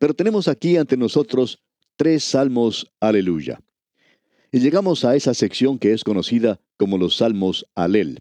Pero 0.03 0.15
tenemos 0.15 0.49
aquí 0.49 0.77
ante 0.77 0.97
nosotros 0.97 1.63
tres 1.95 2.25
salmos 2.25 2.91
aleluya. 2.99 3.61
Y 4.51 4.59
llegamos 4.59 5.05
a 5.05 5.15
esa 5.15 5.33
sección 5.33 5.79
que 5.79 5.93
es 5.93 6.03
conocida 6.03 6.59
como 6.77 6.99
los 6.99 7.19
salmos 7.19 7.67
alel. 7.77 8.19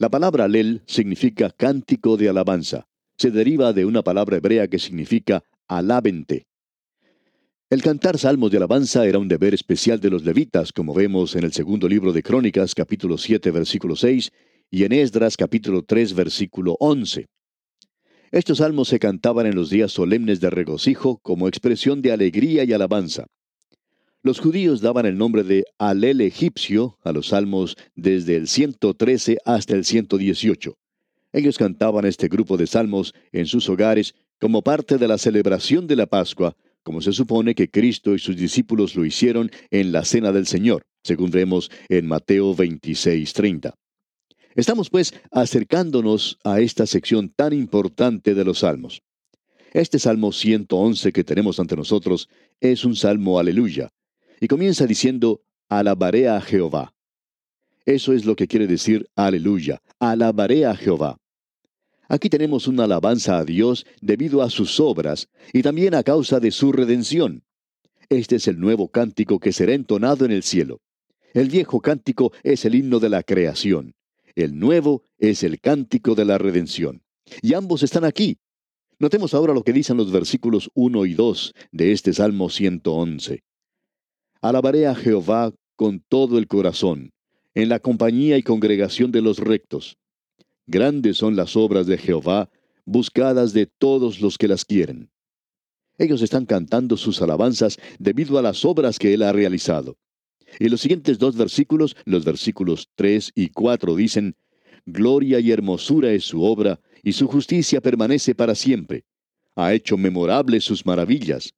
La 0.00 0.08
palabra 0.08 0.46
alel 0.46 0.82
significa 0.86 1.50
cántico 1.50 2.16
de 2.16 2.30
alabanza. 2.30 2.88
Se 3.16 3.30
deriva 3.30 3.72
de 3.72 3.84
una 3.84 4.02
palabra 4.02 4.38
hebrea 4.38 4.66
que 4.66 4.80
significa 4.80 5.44
alábente. 5.68 6.48
El 7.70 7.80
cantar 7.80 8.18
salmos 8.18 8.50
de 8.50 8.56
alabanza 8.56 9.06
era 9.06 9.20
un 9.20 9.28
deber 9.28 9.54
especial 9.54 10.00
de 10.00 10.10
los 10.10 10.24
levitas, 10.24 10.72
como 10.72 10.94
vemos 10.94 11.36
en 11.36 11.44
el 11.44 11.52
segundo 11.52 11.88
libro 11.88 12.12
de 12.12 12.24
Crónicas, 12.24 12.74
capítulo 12.74 13.18
7, 13.18 13.52
versículo 13.52 13.94
6, 13.94 14.32
y 14.68 14.82
en 14.82 14.90
Esdras, 14.90 15.36
capítulo 15.36 15.84
3, 15.84 16.12
versículo 16.12 16.76
11. 16.80 17.26
Estos 18.34 18.58
salmos 18.58 18.88
se 18.88 18.98
cantaban 18.98 19.46
en 19.46 19.54
los 19.54 19.70
días 19.70 19.92
solemnes 19.92 20.40
de 20.40 20.50
regocijo 20.50 21.18
como 21.22 21.46
expresión 21.46 22.02
de 22.02 22.10
alegría 22.10 22.64
y 22.64 22.72
alabanza. 22.72 23.26
Los 24.24 24.40
judíos 24.40 24.80
daban 24.80 25.06
el 25.06 25.16
nombre 25.16 25.44
de 25.44 25.62
Alel 25.78 26.20
egipcio 26.20 26.98
a 27.04 27.12
los 27.12 27.28
salmos 27.28 27.76
desde 27.94 28.34
el 28.34 28.48
113 28.48 29.38
hasta 29.44 29.74
el 29.76 29.84
118. 29.84 30.74
Ellos 31.32 31.56
cantaban 31.56 32.06
este 32.06 32.26
grupo 32.26 32.56
de 32.56 32.66
salmos 32.66 33.14
en 33.30 33.46
sus 33.46 33.68
hogares 33.68 34.16
como 34.40 34.62
parte 34.62 34.98
de 34.98 35.06
la 35.06 35.16
celebración 35.16 35.86
de 35.86 35.94
la 35.94 36.06
Pascua, 36.06 36.56
como 36.82 37.02
se 37.02 37.12
supone 37.12 37.54
que 37.54 37.70
Cristo 37.70 38.16
y 38.16 38.18
sus 38.18 38.36
discípulos 38.36 38.96
lo 38.96 39.04
hicieron 39.04 39.48
en 39.70 39.92
la 39.92 40.04
Cena 40.04 40.32
del 40.32 40.48
Señor, 40.48 40.82
según 41.04 41.30
vemos 41.30 41.70
en 41.88 42.08
Mateo 42.08 42.52
26:30. 42.52 43.74
Estamos 44.56 44.88
pues 44.88 45.14
acercándonos 45.32 46.38
a 46.44 46.60
esta 46.60 46.86
sección 46.86 47.28
tan 47.28 47.52
importante 47.52 48.34
de 48.34 48.44
los 48.44 48.60
salmos. 48.60 49.02
Este 49.72 49.98
Salmo 49.98 50.30
111 50.30 51.12
que 51.12 51.24
tenemos 51.24 51.58
ante 51.58 51.74
nosotros 51.74 52.28
es 52.60 52.84
un 52.84 52.94
salmo 52.94 53.40
aleluya, 53.40 53.90
y 54.40 54.46
comienza 54.46 54.86
diciendo, 54.86 55.42
alabaré 55.68 56.28
a 56.28 56.40
Jehová. 56.40 56.94
Eso 57.84 58.12
es 58.12 58.24
lo 58.24 58.36
que 58.36 58.46
quiere 58.46 58.68
decir 58.68 59.08
aleluya, 59.16 59.82
alabaré 59.98 60.66
a 60.66 60.76
Jehová. 60.76 61.18
Aquí 62.08 62.30
tenemos 62.30 62.68
una 62.68 62.84
alabanza 62.84 63.38
a 63.38 63.44
Dios 63.44 63.86
debido 64.00 64.42
a 64.42 64.50
sus 64.50 64.78
obras 64.78 65.28
y 65.52 65.62
también 65.62 65.94
a 65.94 66.04
causa 66.04 66.38
de 66.38 66.52
su 66.52 66.70
redención. 66.70 67.42
Este 68.08 68.36
es 68.36 68.46
el 68.46 68.60
nuevo 68.60 68.88
cántico 68.88 69.40
que 69.40 69.52
será 69.52 69.72
entonado 69.72 70.24
en 70.24 70.30
el 70.30 70.44
cielo. 70.44 70.80
El 71.32 71.48
viejo 71.48 71.80
cántico 71.80 72.32
es 72.44 72.64
el 72.64 72.76
himno 72.76 73.00
de 73.00 73.08
la 73.08 73.24
creación. 73.24 73.93
El 74.34 74.58
nuevo 74.58 75.02
es 75.18 75.42
el 75.42 75.60
cántico 75.60 76.14
de 76.14 76.24
la 76.24 76.38
redención. 76.38 77.02
Y 77.40 77.54
ambos 77.54 77.82
están 77.82 78.04
aquí. 78.04 78.38
Notemos 78.98 79.34
ahora 79.34 79.54
lo 79.54 79.62
que 79.62 79.72
dicen 79.72 79.96
los 79.96 80.10
versículos 80.10 80.70
1 80.74 81.06
y 81.06 81.14
2 81.14 81.52
de 81.72 81.92
este 81.92 82.12
Salmo 82.12 82.50
111. 82.50 83.42
Alabaré 84.40 84.86
a 84.86 84.94
Jehová 84.94 85.52
con 85.76 86.00
todo 86.00 86.38
el 86.38 86.46
corazón, 86.46 87.12
en 87.54 87.68
la 87.68 87.78
compañía 87.80 88.36
y 88.36 88.42
congregación 88.42 89.10
de 89.10 89.22
los 89.22 89.38
rectos. 89.38 89.96
Grandes 90.66 91.16
son 91.16 91.36
las 91.36 91.56
obras 91.56 91.86
de 91.86 91.98
Jehová, 91.98 92.50
buscadas 92.84 93.52
de 93.52 93.66
todos 93.66 94.20
los 94.20 94.38
que 94.38 94.48
las 94.48 94.64
quieren. 94.64 95.10
Ellos 95.98 96.22
están 96.22 96.44
cantando 96.46 96.96
sus 96.96 97.22
alabanzas 97.22 97.78
debido 97.98 98.38
a 98.38 98.42
las 98.42 98.64
obras 98.64 98.98
que 98.98 99.14
Él 99.14 99.22
ha 99.22 99.32
realizado. 99.32 99.96
Y 100.58 100.68
los 100.68 100.80
siguientes 100.80 101.18
dos 101.18 101.36
versículos, 101.36 101.96
los 102.04 102.24
versículos 102.24 102.88
3 102.94 103.32
y 103.34 103.48
4, 103.48 103.96
dicen, 103.96 104.36
Gloria 104.86 105.40
y 105.40 105.50
hermosura 105.50 106.12
es 106.12 106.24
su 106.24 106.42
obra, 106.42 106.80
y 107.02 107.12
su 107.12 107.26
justicia 107.26 107.80
permanece 107.80 108.34
para 108.34 108.54
siempre. 108.54 109.04
Ha 109.56 109.72
hecho 109.74 109.96
memorables 109.96 110.64
sus 110.64 110.84
maravillas. 110.84 111.54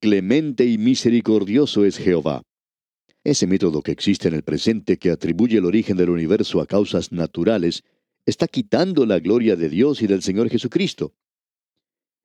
Clemente 0.00 0.64
y 0.64 0.78
misericordioso 0.78 1.84
es 1.84 1.98
Jehová. 1.98 2.42
Ese 3.22 3.46
método 3.46 3.82
que 3.82 3.92
existe 3.92 4.28
en 4.28 4.34
el 4.34 4.42
presente 4.42 4.98
que 4.98 5.10
atribuye 5.10 5.58
el 5.58 5.64
origen 5.64 5.96
del 5.96 6.10
universo 6.10 6.60
a 6.60 6.66
causas 6.66 7.10
naturales, 7.10 7.82
está 8.26 8.46
quitando 8.46 9.06
la 9.06 9.18
gloria 9.18 9.56
de 9.56 9.68
Dios 9.68 10.02
y 10.02 10.06
del 10.06 10.22
Señor 10.22 10.48
Jesucristo. 10.50 11.14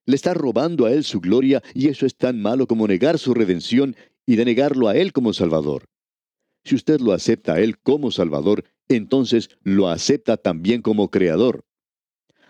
Le 0.06 0.16
está 0.16 0.34
robando 0.34 0.86
a 0.86 0.92
Él 0.92 1.04
su 1.04 1.22
gloria 1.22 1.62
y 1.74 1.88
eso 1.88 2.06
es 2.06 2.16
tan 2.16 2.42
malo 2.42 2.68
como 2.68 2.88
negar 2.88 3.20
su 3.20 3.34
redención 3.34 3.96
y 4.26 4.36
denegarlo 4.36 4.88
a 4.88 4.96
Él 4.96 5.14
como 5.14 5.34
Salvador. 5.34 5.86
Si 6.64 6.76
usted 6.76 7.00
lo 7.00 7.14
acepta 7.14 7.54
a 7.54 7.60
Él 7.60 7.80
como 7.80 8.12
Salvador, 8.12 8.64
entonces 8.88 9.50
lo 9.64 9.88
acepta 9.88 10.38
también 10.38 10.82
como 10.82 11.10
Creador. 11.10 11.66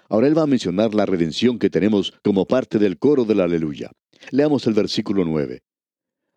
Ahora 0.07 0.27
Él 0.27 0.37
va 0.37 0.43
a 0.43 0.47
mencionar 0.47 0.93
la 0.95 1.05
redención 1.05 1.59
que 1.59 1.69
tenemos 1.69 2.13
como 2.23 2.45
parte 2.45 2.79
del 2.79 2.97
coro 2.97 3.25
de 3.25 3.35
la 3.35 3.43
aleluya. 3.43 3.91
Leamos 4.31 4.65
el 4.67 4.73
versículo 4.73 5.23
9. 5.25 5.61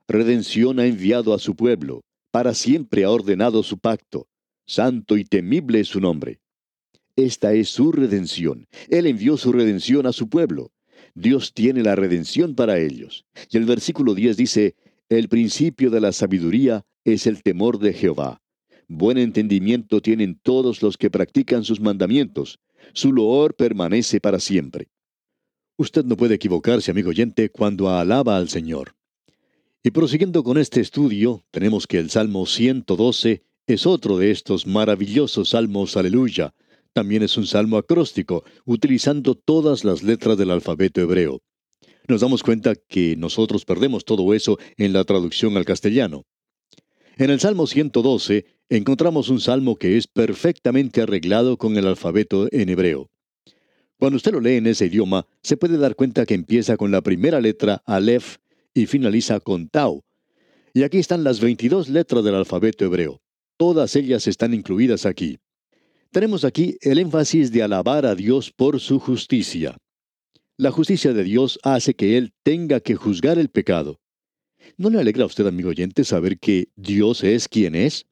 Redención 0.08 0.78
ha 0.78 0.86
enviado 0.86 1.32
a 1.32 1.38
su 1.38 1.56
pueblo, 1.56 2.02
para 2.30 2.54
siempre 2.54 3.04
ha 3.04 3.10
ordenado 3.10 3.62
su 3.62 3.78
pacto, 3.78 4.28
santo 4.66 5.16
y 5.16 5.24
temible 5.24 5.80
es 5.80 5.88
su 5.88 6.00
nombre. 6.00 6.40
Esta 7.16 7.52
es 7.52 7.68
su 7.68 7.92
redención. 7.92 8.66
Él 8.88 9.06
envió 9.06 9.36
su 9.36 9.52
redención 9.52 10.06
a 10.06 10.12
su 10.12 10.28
pueblo. 10.28 10.72
Dios 11.14 11.52
tiene 11.52 11.82
la 11.82 11.94
redención 11.94 12.54
para 12.54 12.78
ellos. 12.78 13.26
Y 13.50 13.58
el 13.58 13.64
versículo 13.64 14.14
10 14.14 14.36
dice, 14.36 14.76
El 15.08 15.28
principio 15.28 15.90
de 15.90 16.00
la 16.00 16.12
sabiduría 16.12 16.86
es 17.04 17.26
el 17.26 17.42
temor 17.42 17.78
de 17.78 17.92
Jehová. 17.92 18.40
Buen 18.88 19.18
entendimiento 19.18 20.00
tienen 20.00 20.38
todos 20.42 20.82
los 20.82 20.96
que 20.96 21.10
practican 21.10 21.64
sus 21.64 21.80
mandamientos. 21.80 22.60
Su 22.92 23.12
loor 23.12 23.54
permanece 23.54 24.20
para 24.20 24.40
siempre. 24.40 24.88
Usted 25.76 26.04
no 26.04 26.16
puede 26.16 26.34
equivocarse, 26.34 26.90
amigo 26.90 27.10
oyente, 27.10 27.48
cuando 27.48 27.88
alaba 27.88 28.36
al 28.36 28.48
Señor. 28.48 28.94
Y 29.82 29.90
prosiguiendo 29.90 30.44
con 30.44 30.58
este 30.58 30.80
estudio, 30.80 31.44
tenemos 31.50 31.86
que 31.86 31.98
el 31.98 32.10
Salmo 32.10 32.46
112 32.46 33.42
es 33.66 33.86
otro 33.86 34.18
de 34.18 34.30
estos 34.30 34.66
maravillosos 34.66 35.50
salmos, 35.50 35.96
aleluya. 35.96 36.54
También 36.92 37.22
es 37.22 37.36
un 37.36 37.46
salmo 37.46 37.78
acróstico, 37.78 38.44
utilizando 38.64 39.34
todas 39.34 39.84
las 39.84 40.02
letras 40.02 40.36
del 40.36 40.50
alfabeto 40.50 41.00
hebreo. 41.00 41.40
Nos 42.06 42.20
damos 42.20 42.42
cuenta 42.42 42.74
que 42.74 43.16
nosotros 43.16 43.64
perdemos 43.64 44.04
todo 44.04 44.34
eso 44.34 44.58
en 44.76 44.92
la 44.92 45.04
traducción 45.04 45.56
al 45.56 45.64
castellano. 45.64 46.24
En 47.18 47.30
el 47.30 47.40
Salmo 47.40 47.66
112 47.66 48.46
encontramos 48.70 49.28
un 49.28 49.38
salmo 49.38 49.76
que 49.76 49.98
es 49.98 50.06
perfectamente 50.06 51.02
arreglado 51.02 51.58
con 51.58 51.76
el 51.76 51.86
alfabeto 51.86 52.48
en 52.50 52.70
hebreo. 52.70 53.10
Cuando 53.98 54.16
usted 54.16 54.32
lo 54.32 54.40
lee 54.40 54.56
en 54.56 54.66
ese 54.66 54.86
idioma, 54.86 55.26
se 55.42 55.56
puede 55.56 55.76
dar 55.76 55.94
cuenta 55.94 56.24
que 56.24 56.34
empieza 56.34 56.76
con 56.76 56.90
la 56.90 57.02
primera 57.02 57.40
letra 57.40 57.82
Aleph 57.84 58.38
y 58.74 58.86
finaliza 58.86 59.40
con 59.40 59.68
Tau. 59.68 60.02
Y 60.72 60.84
aquí 60.84 60.98
están 60.98 61.22
las 61.22 61.40
22 61.40 61.90
letras 61.90 62.24
del 62.24 62.34
alfabeto 62.34 62.84
hebreo. 62.86 63.20
Todas 63.58 63.94
ellas 63.94 64.26
están 64.26 64.54
incluidas 64.54 65.04
aquí. 65.04 65.38
Tenemos 66.10 66.44
aquí 66.44 66.78
el 66.80 66.98
énfasis 66.98 67.52
de 67.52 67.62
alabar 67.62 68.06
a 68.06 68.14
Dios 68.14 68.50
por 68.50 68.80
su 68.80 68.98
justicia. 68.98 69.76
La 70.56 70.70
justicia 70.70 71.12
de 71.12 71.24
Dios 71.24 71.58
hace 71.62 71.94
que 71.94 72.16
Él 72.16 72.32
tenga 72.42 72.80
que 72.80 72.96
juzgar 72.96 73.38
el 73.38 73.50
pecado. 73.50 74.01
¿No 74.76 74.90
le 74.90 75.00
alegra 75.00 75.24
a 75.24 75.26
usted, 75.26 75.46
amigo 75.46 75.70
oyente, 75.70 76.04
saber 76.04 76.38
que 76.38 76.68
Dios 76.76 77.24
es 77.24 77.48
quien 77.48 77.74
es? 77.74 78.06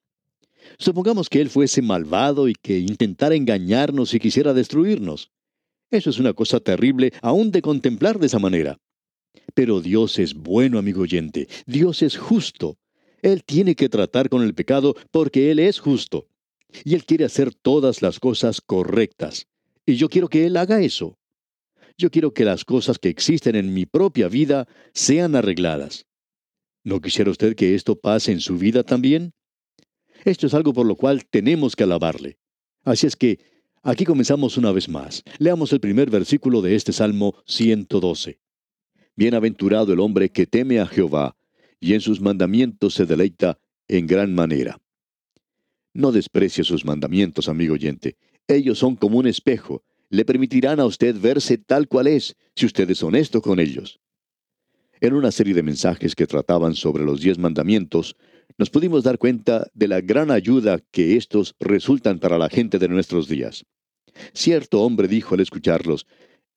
Supongamos 0.79 1.29
que 1.29 1.41
Él 1.41 1.51
fuese 1.51 1.83
malvado 1.83 2.49
y 2.49 2.55
que 2.55 2.79
intentara 2.79 3.35
engañarnos 3.35 4.15
y 4.15 4.19
quisiera 4.19 4.53
destruirnos. 4.55 5.31
Eso 5.91 6.11
es 6.11 6.19
una 6.19 6.33
cosa 6.35 6.61
terrible 6.61 7.13
aún 7.23 7.51
de 7.51 7.63
contemplar 7.63 8.19
de 8.19 8.27
esa 8.27 8.39
manera. 8.39 8.79
Pero 9.55 9.81
Dios 9.81 10.19
es 10.19 10.35
bueno, 10.35 10.79
amigo 10.79 11.03
oyente. 11.03 11.49
Dios 11.67 12.03
es 12.03 12.17
justo. 12.17 12.79
Él 13.23 13.45
tiene 13.45 13.75
que 13.75 13.89
tratar 13.89 14.29
con 14.29 14.43
el 14.43 14.55
pecado 14.55 14.95
porque 15.11 15.51
Él 15.51 15.59
es 15.59 15.81
justo. 15.81 16.29
Y 16.85 16.95
Él 16.95 17.05
quiere 17.05 17.25
hacer 17.25 17.53
todas 17.55 18.03
las 18.03 18.21
cosas 18.21 18.61
correctas. 18.61 19.47
Y 19.85 19.97
yo 19.97 20.09
quiero 20.09 20.29
que 20.29 20.47
Él 20.47 20.57
haga 20.57 20.81
eso. 20.81 21.19
Yo 21.99 22.11
quiero 22.11 22.33
que 22.33 22.45
las 22.45 22.65
cosas 22.65 22.99
que 22.99 23.09
existen 23.09 23.57
en 23.57 23.75
mi 23.75 23.87
propia 23.87 24.29
vida 24.29 24.69
sean 24.95 25.35
arregladas. 25.35 26.07
¿No 26.85 27.01
quisiera 27.01 27.31
usted 27.31 27.55
que 27.55 27.75
esto 27.75 27.97
pase 27.97 28.33
en 28.33 28.41
su 28.41 28.57
vida 28.57 28.83
también? 28.83 29.33
Esto 30.25 30.47
es 30.47 30.55
algo 30.55 30.73
por 30.73 30.87
lo 30.87 30.97
cual 30.97 31.25
tenemos 31.27 31.77
que 31.77 31.85
alabarle. 31.85 32.39
Así 32.85 33.07
es 33.07 33.17
que 33.17 33.39
Aquí 33.83 34.05
comenzamos 34.05 34.59
una 34.59 34.73
vez 34.73 34.91
más. 34.91 35.23
Leamos 35.39 35.73
el 35.73 35.81
primer 35.81 36.11
versículo 36.11 36.61
de 36.61 36.75
este 36.75 36.93
Salmo 36.93 37.35
112. 37.47 38.39
Bienaventurado 39.17 39.95
el 39.95 40.01
hombre 40.01 40.31
que 40.31 40.47
teme 40.47 40.81
a 40.81 40.87
Jehová, 40.87 41.35
y 41.81 41.95
en 41.95 42.03
sus 42.03 42.21
mandamientos 42.21 42.93
se 42.93 43.07
deleita 43.07 43.59
en 43.89 44.07
gran 44.07 44.35
manera. 44.35 44.83
No 45.95 46.13
desprecie 46.13 46.63
sus 46.63 46.85
mandamientos, 46.85 47.49
amigo 47.49 47.73
oyente. 47.73 48.19
Ellos 48.47 48.79
son 48.79 48.97
como 48.97 49.17
un 49.17 49.27
espejo. 49.27 49.83
Le 50.11 50.27
permitirán 50.27 50.79
a 50.79 50.85
usted 50.85 51.19
verse 51.19 51.57
tal 51.57 51.89
cual 51.89 52.07
es, 52.07 52.37
si 52.55 52.67
usted 52.67 52.91
es 52.91 53.03
honesto 53.03 53.41
con 53.41 53.61
ellos. 53.61 53.99
En 55.03 55.15
una 55.15 55.33
serie 55.33 55.55
de 55.55 55.63
mensajes 55.63 56.15
que 56.15 56.27
trataban 56.27 56.75
sobre 56.75 57.05
los 57.05 57.23
diez 57.23 57.39
mandamientos, 57.39 58.17
nos 58.59 58.69
pudimos 58.69 59.03
dar 59.03 59.17
cuenta 59.17 59.67
de 59.73 59.89
la 59.89 60.03
gran 60.03 60.31
ayuda 60.31 60.79
que 60.91 61.17
estos 61.17 61.55
resultan 61.59 62.19
para 62.19 62.37
la 62.37 62.51
gente 62.51 62.79
de 62.79 62.89
nuestros 62.89 63.27
días. 63.27 63.65
Cierto 64.35 64.83
hombre 64.83 65.09
dijo 65.09 65.35
al 65.35 65.41
escucharlos, 65.41 66.07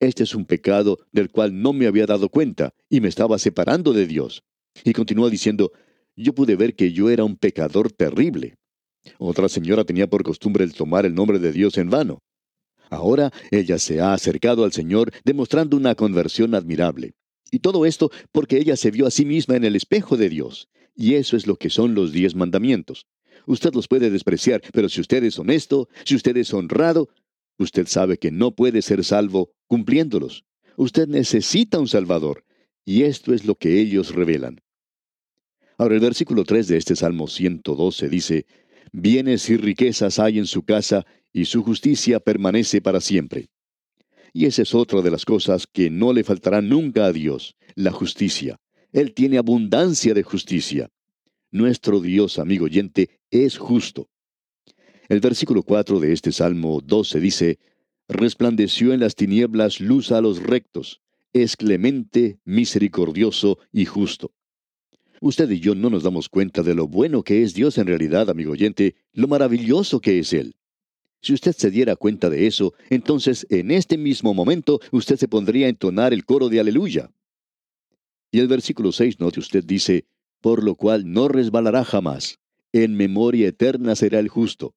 Este 0.01 0.23
es 0.23 0.35
un 0.35 0.43
pecado 0.43 0.99
del 1.13 1.31
cual 1.31 1.61
no 1.61 1.71
me 1.71 1.87
había 1.87 2.05
dado 2.05 2.27
cuenta 2.27 2.73
y 2.89 2.99
me 2.99 3.07
estaba 3.07 3.39
separando 3.39 3.93
de 3.93 4.07
Dios. 4.07 4.43
Y 4.83 4.91
continuó 4.91 5.29
diciendo, 5.29 5.71
Yo 6.17 6.35
pude 6.35 6.57
ver 6.57 6.75
que 6.75 6.91
yo 6.91 7.09
era 7.09 7.23
un 7.23 7.37
pecador 7.37 7.93
terrible. 7.93 8.57
Otra 9.19 9.47
señora 9.47 9.85
tenía 9.85 10.09
por 10.09 10.23
costumbre 10.23 10.65
el 10.65 10.73
tomar 10.73 11.05
el 11.05 11.15
nombre 11.15 11.39
de 11.39 11.53
Dios 11.53 11.77
en 11.77 11.89
vano. 11.89 12.19
Ahora 12.89 13.31
ella 13.51 13.79
se 13.79 14.01
ha 14.01 14.13
acercado 14.13 14.65
al 14.65 14.73
Señor 14.73 15.13
demostrando 15.23 15.77
una 15.77 15.95
conversión 15.95 16.55
admirable. 16.55 17.13
Y 17.53 17.59
todo 17.59 17.85
esto 17.85 18.09
porque 18.31 18.57
ella 18.57 18.75
se 18.75 18.89
vio 18.89 19.05
a 19.05 19.11
sí 19.11 19.25
misma 19.25 19.55
en 19.55 19.63
el 19.63 19.75
espejo 19.75 20.17
de 20.17 20.27
Dios. 20.27 20.69
Y 20.95 21.13
eso 21.13 21.37
es 21.37 21.45
lo 21.45 21.55
que 21.55 21.69
son 21.69 21.93
los 21.93 22.11
diez 22.11 22.33
mandamientos. 22.33 23.05
Usted 23.45 23.75
los 23.75 23.87
puede 23.87 24.09
despreciar, 24.09 24.63
pero 24.73 24.89
si 24.89 25.01
usted 25.01 25.23
es 25.23 25.37
honesto, 25.37 25.87
si 26.03 26.15
usted 26.15 26.35
es 26.37 26.51
honrado, 26.51 27.09
usted 27.59 27.85
sabe 27.85 28.17
que 28.17 28.31
no 28.31 28.55
puede 28.55 28.81
ser 28.81 29.03
salvo 29.03 29.51
cumpliéndolos. 29.67 30.45
Usted 30.77 31.07
necesita 31.07 31.77
un 31.77 31.87
Salvador, 31.87 32.43
y 32.85 33.03
esto 33.03 33.35
es 33.35 33.45
lo 33.45 33.53
que 33.53 33.79
ellos 33.79 34.15
revelan. 34.15 34.59
Ahora 35.77 35.93
el 35.93 36.01
versículo 36.01 36.45
3 36.45 36.67
de 36.69 36.77
este 36.77 36.95
Salmo 36.95 37.27
112 37.27 38.09
dice, 38.09 38.47
Bienes 38.91 39.47
y 39.51 39.57
riquezas 39.57 40.17
hay 40.17 40.39
en 40.39 40.47
su 40.47 40.63
casa, 40.63 41.05
y 41.31 41.45
su 41.45 41.61
justicia 41.61 42.19
permanece 42.19 42.81
para 42.81 42.99
siempre. 42.99 43.49
Y 44.33 44.47
esa 44.47 44.63
es 44.63 44.73
otra 44.73 45.01
de 45.01 45.11
las 45.11 45.25
cosas 45.25 45.67
que 45.71 45.91
no 45.91 46.11
le 46.11 46.23
faltará 46.23 46.61
nunca 46.61 47.05
a 47.05 47.13
Dios, 47.13 47.55
la 47.75 47.91
justicia. 47.91 48.59
Él 48.91 49.13
tiene 49.13 49.37
abundancia 49.37 50.15
de 50.15 50.23
justicia. 50.23 50.89
Nuestro 51.51 51.99
Dios, 51.99 52.39
amigo 52.39 52.65
oyente, 52.65 53.19
es 53.29 53.59
justo. 53.59 54.09
El 55.07 55.19
versículo 55.19 55.61
4 55.61 55.99
de 55.99 56.13
este 56.13 56.31
Salmo 56.31 56.81
12 56.81 57.19
dice, 57.19 57.59
Resplandeció 58.07 58.91
en 58.91 58.99
las 58.99 59.15
tinieblas 59.15 59.79
luz 59.79 60.11
a 60.11 60.19
los 60.19 60.41
rectos, 60.41 61.01
es 61.31 61.55
clemente, 61.55 62.39
misericordioso 62.43 63.59
y 63.71 63.85
justo. 63.85 64.33
Usted 65.21 65.49
y 65.51 65.59
yo 65.59 65.73
no 65.73 65.89
nos 65.89 66.03
damos 66.03 66.27
cuenta 66.27 66.63
de 66.63 66.75
lo 66.75 66.87
bueno 66.87 67.23
que 67.23 67.43
es 67.43 67.53
Dios 67.53 67.77
en 67.77 67.87
realidad, 67.87 68.29
amigo 68.29 68.51
oyente, 68.51 68.95
lo 69.13 69.27
maravilloso 69.27 70.01
que 70.01 70.19
es 70.19 70.33
Él. 70.33 70.55
Si 71.23 71.33
usted 71.33 71.55
se 71.55 71.71
diera 71.71 71.95
cuenta 71.95 72.29
de 72.29 72.47
eso, 72.47 72.73
entonces 72.89 73.47
en 73.49 73.71
este 73.71 73.97
mismo 73.97 74.33
momento 74.33 74.81
usted 74.91 75.15
se 75.15 75.29
pondría 75.29 75.67
a 75.67 75.69
entonar 75.69 76.11
el 76.11 76.25
coro 76.25 76.49
de 76.49 76.59
aleluya. 76.59 77.11
Y 78.29 78.39
el 78.39 78.49
versículo 78.49 78.91
6, 78.91 79.21
note 79.21 79.39
usted, 79.39 79.63
dice, 79.63 80.05
por 80.41 80.61
lo 80.61 80.75
cual 80.75 81.09
no 81.09 81.29
resbalará 81.29 81.85
jamás. 81.85 82.39
En 82.73 82.95
memoria 82.95 83.47
eterna 83.47 83.95
será 83.95 84.19
el 84.19 84.27
justo. 84.27 84.75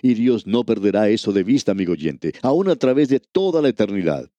Y 0.00 0.14
Dios 0.14 0.46
no 0.46 0.64
perderá 0.64 1.10
eso 1.10 1.32
de 1.32 1.42
vista, 1.42 1.72
amigo 1.72 1.92
oyente, 1.92 2.32
aún 2.40 2.70
a 2.70 2.76
través 2.76 3.10
de 3.10 3.20
toda 3.20 3.60
la 3.60 3.68
eternidad. 3.68 4.30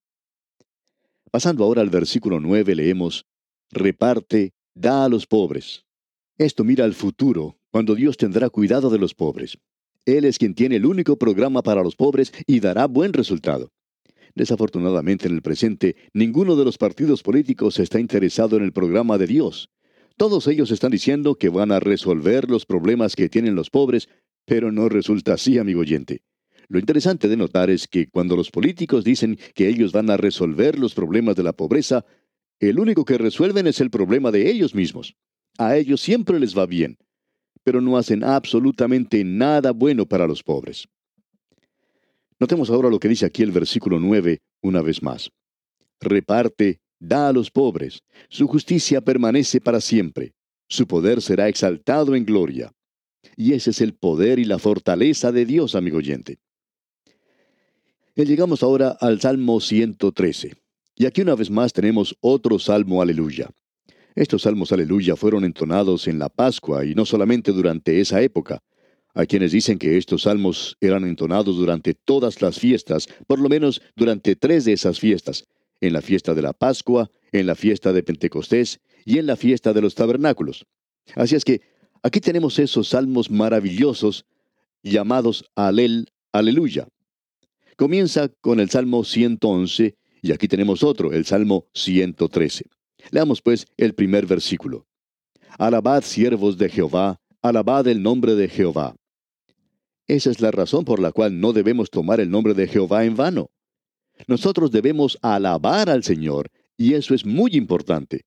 Pasando 1.30 1.64
ahora 1.64 1.82
al 1.82 1.92
versículo 1.92 2.40
9, 2.40 2.74
leemos, 2.74 3.28
reparte, 3.70 4.54
da 4.74 5.06
a 5.06 5.10
los 5.10 5.28
pobres. 5.28 5.86
Esto 6.40 6.64
mira 6.64 6.86
al 6.86 6.96
futuro, 6.96 7.60
cuando 7.70 7.94
Dios 7.94 8.18
tendrá 8.18 8.50
cuidado 8.50 8.90
de 8.90 8.98
los 8.98 9.14
pobres. 9.14 9.60
Él 10.06 10.26
es 10.26 10.38
quien 10.38 10.54
tiene 10.54 10.76
el 10.76 10.86
único 10.86 11.18
programa 11.18 11.64
para 11.64 11.84
los 11.84 11.96
pobres 11.96 12.32
y 12.46 12.60
dará 12.60 12.86
buen 12.86 13.14
resultado. 13.14 13.72
Desafortunadamente 14.36 15.28
en 15.28 15.34
el 15.34 15.42
presente, 15.42 15.96
ninguno 16.14 16.56
de 16.56 16.66
los 16.66 16.78
partidos 16.78 17.24
políticos 17.24 17.80
está 17.80 18.00
interesado 18.00 18.58
en 18.58 18.64
el 18.64 18.74
programa 18.74 19.18
de 19.18 19.28
Dios. 19.28 19.70
Todos 20.18 20.48
ellos 20.48 20.72
están 20.72 20.92
diciendo 20.92 21.36
que 21.36 21.50
van 21.50 21.72
a 21.72 21.80
resolver 21.80 22.50
los 22.50 22.66
problemas 22.66 23.16
que 23.16 23.30
tienen 23.30 23.56
los 23.56 23.70
pobres, 23.70 24.10
pero 24.46 24.72
no 24.72 24.90
resulta 24.90 25.34
así, 25.34 25.58
amigo 25.58 25.82
oyente. 25.82 26.22
Lo 26.68 26.80
interesante 26.80 27.28
de 27.28 27.38
notar 27.38 27.70
es 27.70 27.88
que 27.88 28.08
cuando 28.08 28.36
los 28.36 28.52
políticos 28.52 29.04
dicen 29.04 29.38
que 29.54 29.68
ellos 29.68 29.92
van 29.92 30.10
a 30.10 30.18
resolver 30.18 30.80
los 30.80 30.94
problemas 30.94 31.36
de 31.36 31.44
la 31.44 31.54
pobreza, 31.54 32.06
el 32.60 32.80
único 32.80 33.06
que 33.06 33.18
resuelven 33.18 33.68
es 33.68 33.82
el 33.82 33.90
problema 33.90 34.32
de 34.32 34.50
ellos 34.50 34.76
mismos. 34.76 35.16
A 35.58 35.78
ellos 35.78 36.02
siempre 36.02 36.40
les 36.40 36.58
va 36.58 36.66
bien, 36.66 36.98
pero 37.66 37.82
no 37.82 37.98
hacen 37.98 38.24
absolutamente 38.24 39.24
nada 39.24 39.72
bueno 39.72 40.06
para 40.06 40.28
los 40.28 40.44
pobres. 40.44 40.88
Notemos 42.40 42.70
ahora 42.70 42.90
lo 42.90 43.00
que 43.00 43.10
dice 43.10 43.26
aquí 43.26 43.42
el 43.42 43.52
versículo 43.52 44.00
9 44.00 44.40
una 44.62 44.84
vez 44.84 45.02
más. 45.02 45.32
Reparte, 46.00 46.80
da 47.00 47.28
a 47.28 47.34
los 47.34 47.50
pobres, 47.50 48.04
su 48.30 48.48
justicia 48.48 49.02
permanece 49.02 49.60
para 49.60 49.82
siempre, 49.82 50.34
su 50.70 50.86
poder 50.86 51.22
será 51.22 51.48
exaltado 51.48 52.14
en 52.16 52.24
gloria. 52.24 52.72
Y 53.36 53.54
ese 53.54 53.72
es 53.72 53.82
el 53.82 53.96
poder 53.96 54.38
y 54.38 54.46
la 54.46 54.60
fortaleza 54.60 55.32
de 55.32 55.46
Dios, 55.46 55.74
amigo 55.74 55.98
oyente. 55.98 56.38
Y 58.16 58.26
llegamos 58.26 58.62
ahora 58.62 58.96
al 59.02 59.20
Salmo 59.20 59.60
113. 59.60 60.54
Y 60.98 61.06
aquí 61.08 61.22
una 61.22 61.34
vez 61.36 61.50
más 61.50 61.74
tenemos 61.74 62.16
otro 62.22 62.60
Salmo 62.60 63.02
Aleluya. 63.02 63.50
Estos 64.16 64.44
salmos 64.44 64.72
Aleluya 64.72 65.18
fueron 65.18 65.44
entonados 65.44 66.08
en 66.08 66.20
la 66.20 66.30
Pascua 66.30 66.86
y 66.86 66.96
no 66.96 67.06
solamente 67.06 67.52
durante 67.52 68.00
esa 68.00 68.22
época. 68.22 68.64
Hay 69.14 69.28
quienes 69.28 69.52
dicen 69.52 69.78
que 69.78 69.98
estos 69.98 70.22
salmos 70.22 70.78
eran 70.80 71.04
entonados 71.04 71.58
durante 71.58 71.94
todas 71.94 72.42
las 72.42 72.58
fiestas, 72.58 73.08
por 73.28 73.40
lo 73.40 73.50
menos 73.50 73.82
durante 73.98 74.38
tres 74.38 74.64
de 74.64 74.72
esas 74.72 75.02
fiestas, 75.02 75.44
en 75.82 75.92
la 75.92 76.02
fiesta 76.02 76.34
de 76.34 76.42
la 76.42 76.54
Pascua, 76.54 77.12
en 77.34 77.46
la 77.46 77.56
fiesta 77.56 77.92
de 77.92 78.04
Pentecostés 78.04 78.80
y 79.04 79.18
en 79.18 79.26
la 79.26 79.36
fiesta 79.36 79.74
de 79.74 79.82
los 79.82 79.96
tabernáculos. 79.96 80.66
Así 81.16 81.36
es 81.36 81.44
que 81.44 81.60
aquí 82.02 82.22
tenemos 82.22 82.58
esos 82.58 82.90
salmos 82.90 83.30
maravillosos 83.30 84.26
llamados 84.82 85.44
Alel, 85.56 86.08
Aleluya. 86.32 86.88
Comienza 87.76 88.30
con 88.30 88.62
el 88.62 88.70
Salmo 88.70 89.04
111 89.04 89.98
y 90.22 90.32
aquí 90.32 90.48
tenemos 90.48 90.84
otro, 90.84 91.12
el 91.12 91.26
Salmo 91.26 91.68
113. 91.74 92.66
Leamos 93.12 93.42
pues 93.42 93.66
el 93.78 93.94
primer 93.94 94.26
versículo. 94.26 94.86
Alabad 95.58 96.04
siervos 96.04 96.58
de 96.58 96.70
Jehová, 96.70 97.20
alabad 97.42 97.88
el 97.88 98.02
nombre 98.02 98.36
de 98.36 98.50
Jehová. 98.50 98.96
Esa 100.08 100.30
es 100.30 100.40
la 100.40 100.52
razón 100.52 100.86
por 100.86 101.00
la 101.00 101.12
cual 101.12 101.40
no 101.40 101.54
debemos 101.54 101.90
tomar 101.90 102.20
el 102.20 102.30
nombre 102.30 102.54
de 102.54 102.68
Jehová 102.68 103.06
en 103.06 103.16
vano. 103.16 103.50
Nosotros 104.28 104.72
debemos 104.72 105.18
alabar 105.22 105.90
al 105.90 106.04
Señor, 106.04 106.50
y 106.78 106.94
eso 106.94 107.14
es 107.14 107.26
muy 107.26 107.52
importante. 107.56 108.26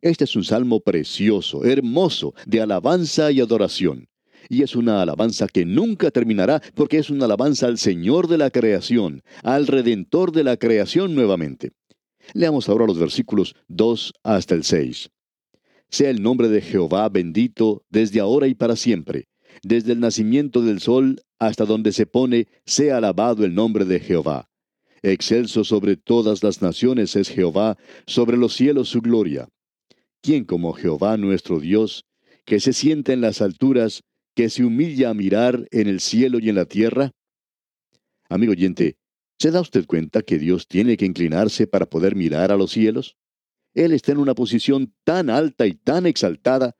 Este 0.00 0.24
es 0.24 0.34
un 0.34 0.44
salmo 0.44 0.80
precioso, 0.80 1.64
hermoso, 1.64 2.34
de 2.46 2.60
alabanza 2.60 3.30
y 3.30 3.40
adoración. 3.40 4.08
Y 4.48 4.62
es 4.62 4.74
una 4.74 5.00
alabanza 5.00 5.46
que 5.46 5.64
nunca 5.64 6.10
terminará 6.10 6.60
porque 6.74 6.98
es 6.98 7.10
una 7.10 7.26
alabanza 7.26 7.66
al 7.66 7.78
Señor 7.78 8.26
de 8.26 8.38
la 8.38 8.50
creación, 8.50 9.22
al 9.44 9.68
Redentor 9.68 10.32
de 10.32 10.42
la 10.42 10.56
creación 10.56 11.14
nuevamente. 11.14 11.70
Leamos 12.34 12.68
ahora 12.68 12.86
los 12.86 12.98
versículos 12.98 13.54
2 13.68 14.14
hasta 14.22 14.54
el 14.54 14.64
6. 14.64 15.10
Sea 15.88 16.10
el 16.10 16.22
nombre 16.22 16.48
de 16.48 16.60
Jehová 16.60 17.08
bendito 17.08 17.84
desde 17.90 18.20
ahora 18.20 18.46
y 18.46 18.54
para 18.54 18.76
siempre 18.76 19.28
desde 19.62 19.92
el 19.92 20.00
nacimiento 20.00 20.62
del 20.62 20.80
sol 20.80 21.22
hasta 21.38 21.64
donde 21.64 21.92
se 21.92 22.06
pone, 22.06 22.48
sea 22.64 22.98
alabado 22.98 23.44
el 23.44 23.54
nombre 23.54 23.84
de 23.84 24.00
Jehová. 24.00 24.48
Excelso 25.02 25.64
sobre 25.64 25.96
todas 25.96 26.42
las 26.42 26.62
naciones 26.62 27.16
es 27.16 27.28
Jehová, 27.28 27.76
sobre 28.06 28.36
los 28.36 28.54
cielos 28.54 28.88
su 28.88 29.00
gloria. 29.00 29.48
¿Quién 30.20 30.44
como 30.44 30.72
Jehová 30.72 31.16
nuestro 31.16 31.58
Dios, 31.58 32.04
que 32.44 32.60
se 32.60 32.72
sienta 32.72 33.12
en 33.12 33.20
las 33.20 33.42
alturas, 33.42 34.04
que 34.34 34.48
se 34.48 34.64
humilla 34.64 35.10
a 35.10 35.14
mirar 35.14 35.66
en 35.72 35.88
el 35.88 36.00
cielo 36.00 36.38
y 36.38 36.48
en 36.48 36.54
la 36.54 36.64
tierra? 36.64 37.10
Amigo 38.28 38.52
oyente, 38.52 38.96
¿se 39.42 39.50
da 39.50 39.60
usted 39.60 39.86
cuenta 39.86 40.22
que 40.22 40.38
Dios 40.38 40.68
tiene 40.68 40.96
que 40.96 41.04
inclinarse 41.04 41.66
para 41.66 41.86
poder 41.86 42.14
mirar 42.14 42.52
a 42.52 42.56
los 42.56 42.70
cielos? 42.70 43.16
Él 43.74 43.90
está 43.90 44.12
en 44.12 44.18
una 44.18 44.36
posición 44.36 44.94
tan 45.02 45.30
alta 45.30 45.66
y 45.66 45.74
tan 45.74 46.06
exaltada. 46.06 46.76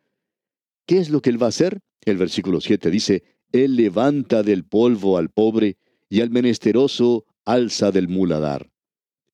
¿Qué 0.87 0.99
es 0.99 1.11
lo 1.11 1.21
que 1.21 1.31
Él 1.31 1.43
va 1.43 1.47
a 1.47 1.49
hacer? 1.49 1.81
El 2.03 2.19
versículo 2.19 2.61
7 2.61 2.89
dice, 2.93 3.25
Él 3.51 3.75
levanta 3.75 4.45
del 4.45 4.63
polvo 4.65 5.19
al 5.19 5.29
pobre 5.29 5.77
y 6.09 6.21
al 6.21 6.31
menesteroso 6.31 7.25
alza 7.45 7.91
del 7.91 8.07
muladar. 8.07 8.71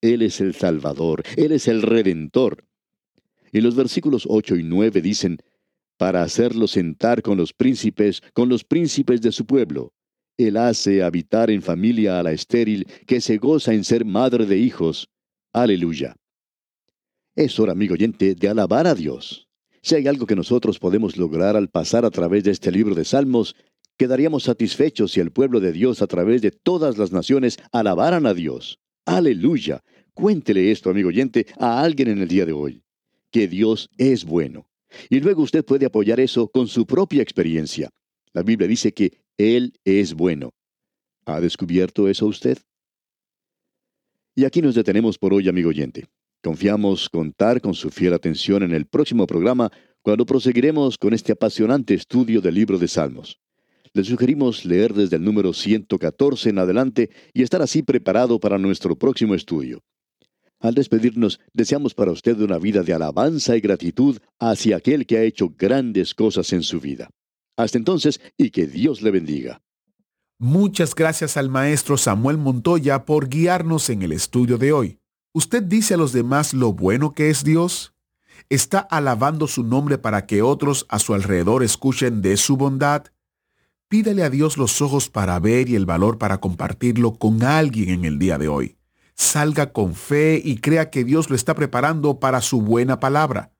Él 0.00 0.22
es 0.22 0.40
el 0.40 0.54
Salvador, 0.54 1.22
Él 1.36 1.52
es 1.52 1.68
el 1.68 1.82
Redentor. 1.82 2.64
Y 3.52 3.60
los 3.60 3.76
versículos 3.76 4.24
8 4.26 4.56
y 4.56 4.62
9 4.62 5.02
dicen, 5.02 5.36
para 5.98 6.22
hacerlo 6.22 6.66
sentar 6.66 7.20
con 7.20 7.36
los 7.36 7.52
príncipes, 7.52 8.22
con 8.32 8.48
los 8.48 8.64
príncipes 8.64 9.20
de 9.20 9.32
su 9.32 9.44
pueblo. 9.44 9.92
Él 10.38 10.56
hace 10.56 11.02
habitar 11.02 11.50
en 11.50 11.62
familia 11.62 12.20
a 12.20 12.22
la 12.22 12.30
estéril, 12.30 12.86
que 13.06 13.20
se 13.20 13.38
goza 13.38 13.74
en 13.74 13.82
ser 13.82 14.04
madre 14.04 14.46
de 14.46 14.56
hijos. 14.56 15.08
Aleluya. 15.52 16.14
Es 17.34 17.58
hora, 17.58 17.72
amigo 17.72 17.94
oyente, 17.94 18.36
de 18.36 18.48
alabar 18.48 18.86
a 18.86 18.94
Dios. 18.94 19.48
Si 19.82 19.96
hay 19.96 20.06
algo 20.06 20.26
que 20.26 20.36
nosotros 20.36 20.78
podemos 20.78 21.16
lograr 21.16 21.56
al 21.56 21.68
pasar 21.68 22.04
a 22.04 22.10
través 22.10 22.44
de 22.44 22.52
este 22.52 22.70
libro 22.70 22.94
de 22.94 23.04
Salmos, 23.04 23.56
quedaríamos 23.96 24.44
satisfechos 24.44 25.10
si 25.10 25.18
el 25.18 25.32
pueblo 25.32 25.58
de 25.58 25.72
Dios 25.72 26.02
a 26.02 26.06
través 26.06 26.40
de 26.40 26.52
todas 26.52 26.98
las 26.98 27.10
naciones 27.10 27.58
alabaran 27.72 28.24
a 28.24 28.32
Dios. 28.32 28.78
Aleluya. 29.06 29.82
Cuéntele 30.14 30.70
esto, 30.70 30.88
amigo 30.90 31.08
oyente, 31.08 31.46
a 31.58 31.82
alguien 31.82 32.08
en 32.10 32.18
el 32.18 32.28
día 32.28 32.46
de 32.46 32.52
hoy. 32.52 32.84
Que 33.32 33.48
Dios 33.48 33.90
es 33.98 34.24
bueno. 34.24 34.68
Y 35.10 35.18
luego 35.18 35.42
usted 35.42 35.64
puede 35.64 35.86
apoyar 35.86 36.20
eso 36.20 36.48
con 36.48 36.68
su 36.68 36.86
propia 36.86 37.22
experiencia. 37.22 37.90
La 38.32 38.42
Biblia 38.42 38.68
dice 38.68 38.92
que 38.92 39.18
Él 39.38 39.78
es 39.84 40.14
bueno. 40.14 40.50
¿Ha 41.24 41.40
descubierto 41.40 42.08
eso 42.08 42.26
usted? 42.26 42.58
Y 44.34 44.44
aquí 44.44 44.60
nos 44.60 44.74
detenemos 44.74 45.16
por 45.16 45.32
hoy, 45.32 45.48
amigo 45.48 45.68
oyente. 45.68 46.06
Confiamos 46.42 47.08
contar 47.08 47.60
con 47.60 47.74
su 47.74 47.90
fiel 47.90 48.14
atención 48.14 48.64
en 48.64 48.72
el 48.72 48.86
próximo 48.86 49.28
programa 49.28 49.70
cuando 50.02 50.26
proseguiremos 50.26 50.98
con 50.98 51.14
este 51.14 51.30
apasionante 51.30 51.94
estudio 51.94 52.40
del 52.40 52.56
libro 52.56 52.78
de 52.78 52.88
Salmos. 52.88 53.38
Le 53.92 54.02
sugerimos 54.02 54.64
leer 54.64 54.92
desde 54.92 55.16
el 55.16 55.24
número 55.24 55.52
114 55.52 56.50
en 56.50 56.58
adelante 56.58 57.10
y 57.32 57.42
estar 57.42 57.62
así 57.62 57.84
preparado 57.84 58.40
para 58.40 58.58
nuestro 58.58 58.98
próximo 58.98 59.36
estudio. 59.36 59.84
Al 60.58 60.74
despedirnos, 60.74 61.38
deseamos 61.52 61.94
para 61.94 62.10
usted 62.10 62.40
una 62.40 62.58
vida 62.58 62.82
de 62.82 62.92
alabanza 62.92 63.56
y 63.56 63.60
gratitud 63.60 64.18
hacia 64.40 64.78
aquel 64.78 65.06
que 65.06 65.18
ha 65.18 65.22
hecho 65.22 65.54
grandes 65.56 66.12
cosas 66.12 66.52
en 66.52 66.64
su 66.64 66.80
vida. 66.80 67.08
Hasta 67.58 67.76
entonces, 67.76 68.20
y 68.36 68.50
que 68.50 68.68
Dios 68.68 69.02
le 69.02 69.10
bendiga. 69.10 69.60
Muchas 70.38 70.94
gracias 70.94 71.36
al 71.36 71.50
maestro 71.50 71.96
Samuel 71.96 72.38
Montoya 72.38 73.04
por 73.04 73.28
guiarnos 73.28 73.90
en 73.90 74.02
el 74.02 74.12
estudio 74.12 74.58
de 74.58 74.72
hoy. 74.72 75.00
¿Usted 75.32 75.64
dice 75.64 75.94
a 75.94 75.96
los 75.96 76.12
demás 76.12 76.54
lo 76.54 76.72
bueno 76.72 77.14
que 77.14 77.30
es 77.30 77.42
Dios? 77.42 77.94
¿Está 78.48 78.78
alabando 78.78 79.48
su 79.48 79.64
nombre 79.64 79.98
para 79.98 80.24
que 80.24 80.40
otros 80.40 80.86
a 80.88 81.00
su 81.00 81.14
alrededor 81.14 81.64
escuchen 81.64 82.22
de 82.22 82.36
su 82.36 82.56
bondad? 82.56 83.06
Pídale 83.88 84.22
a 84.22 84.30
Dios 84.30 84.56
los 84.56 84.80
ojos 84.80 85.08
para 85.08 85.40
ver 85.40 85.68
y 85.68 85.74
el 85.74 85.84
valor 85.84 86.16
para 86.16 86.38
compartirlo 86.38 87.14
con 87.14 87.42
alguien 87.42 87.88
en 87.88 88.04
el 88.04 88.20
día 88.20 88.38
de 88.38 88.46
hoy. 88.46 88.76
Salga 89.16 89.72
con 89.72 89.96
fe 89.96 90.40
y 90.44 90.58
crea 90.58 90.90
que 90.90 91.02
Dios 91.02 91.28
lo 91.28 91.34
está 91.34 91.56
preparando 91.56 92.20
para 92.20 92.40
su 92.40 92.62
buena 92.62 93.00
palabra. 93.00 93.50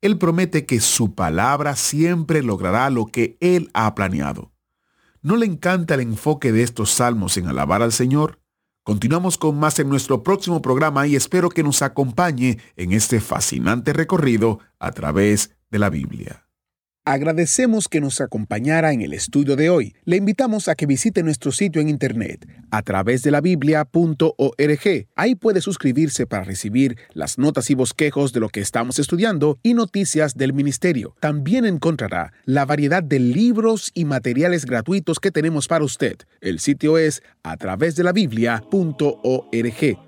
Él 0.00 0.18
promete 0.18 0.64
que 0.64 0.80
su 0.80 1.14
palabra 1.14 1.74
siempre 1.74 2.42
logrará 2.42 2.88
lo 2.90 3.06
que 3.06 3.36
Él 3.40 3.70
ha 3.74 3.94
planeado. 3.94 4.52
¿No 5.22 5.36
le 5.36 5.46
encanta 5.46 5.94
el 5.94 6.00
enfoque 6.00 6.52
de 6.52 6.62
estos 6.62 6.90
salmos 6.90 7.36
en 7.36 7.48
alabar 7.48 7.82
al 7.82 7.92
Señor? 7.92 8.40
Continuamos 8.84 9.36
con 9.36 9.58
más 9.58 9.78
en 9.80 9.88
nuestro 9.88 10.22
próximo 10.22 10.62
programa 10.62 11.06
y 11.06 11.16
espero 11.16 11.50
que 11.50 11.62
nos 11.62 11.82
acompañe 11.82 12.58
en 12.76 12.92
este 12.92 13.20
fascinante 13.20 13.92
recorrido 13.92 14.60
a 14.78 14.92
través 14.92 15.56
de 15.70 15.78
la 15.78 15.90
Biblia. 15.90 16.47
Agradecemos 17.10 17.88
que 17.88 18.02
nos 18.02 18.20
acompañara 18.20 18.92
en 18.92 19.00
el 19.00 19.14
estudio 19.14 19.56
de 19.56 19.70
hoy. 19.70 19.94
Le 20.04 20.18
invitamos 20.18 20.68
a 20.68 20.74
que 20.74 20.84
visite 20.84 21.22
nuestro 21.22 21.52
sitio 21.52 21.80
en 21.80 21.88
internet 21.88 22.46
a 22.70 22.82
través 22.82 23.22
de 23.22 23.30
la 23.30 23.40
biblia.org. 23.40 25.06
Ahí 25.16 25.34
puede 25.34 25.62
suscribirse 25.62 26.26
para 26.26 26.44
recibir 26.44 26.98
las 27.14 27.38
notas 27.38 27.70
y 27.70 27.74
bosquejos 27.74 28.34
de 28.34 28.40
lo 28.40 28.50
que 28.50 28.60
estamos 28.60 28.98
estudiando 28.98 29.58
y 29.62 29.72
noticias 29.72 30.34
del 30.34 30.52
ministerio. 30.52 31.16
También 31.18 31.64
encontrará 31.64 32.34
la 32.44 32.66
variedad 32.66 33.02
de 33.02 33.20
libros 33.20 33.90
y 33.94 34.04
materiales 34.04 34.66
gratuitos 34.66 35.18
que 35.18 35.30
tenemos 35.30 35.66
para 35.66 35.86
usted. 35.86 36.18
El 36.42 36.58
sitio 36.58 36.98
es 36.98 37.22
a 37.42 37.56
través 37.56 37.96
de 37.96 38.04
la 38.04 38.12
biblia.org. 38.12 40.07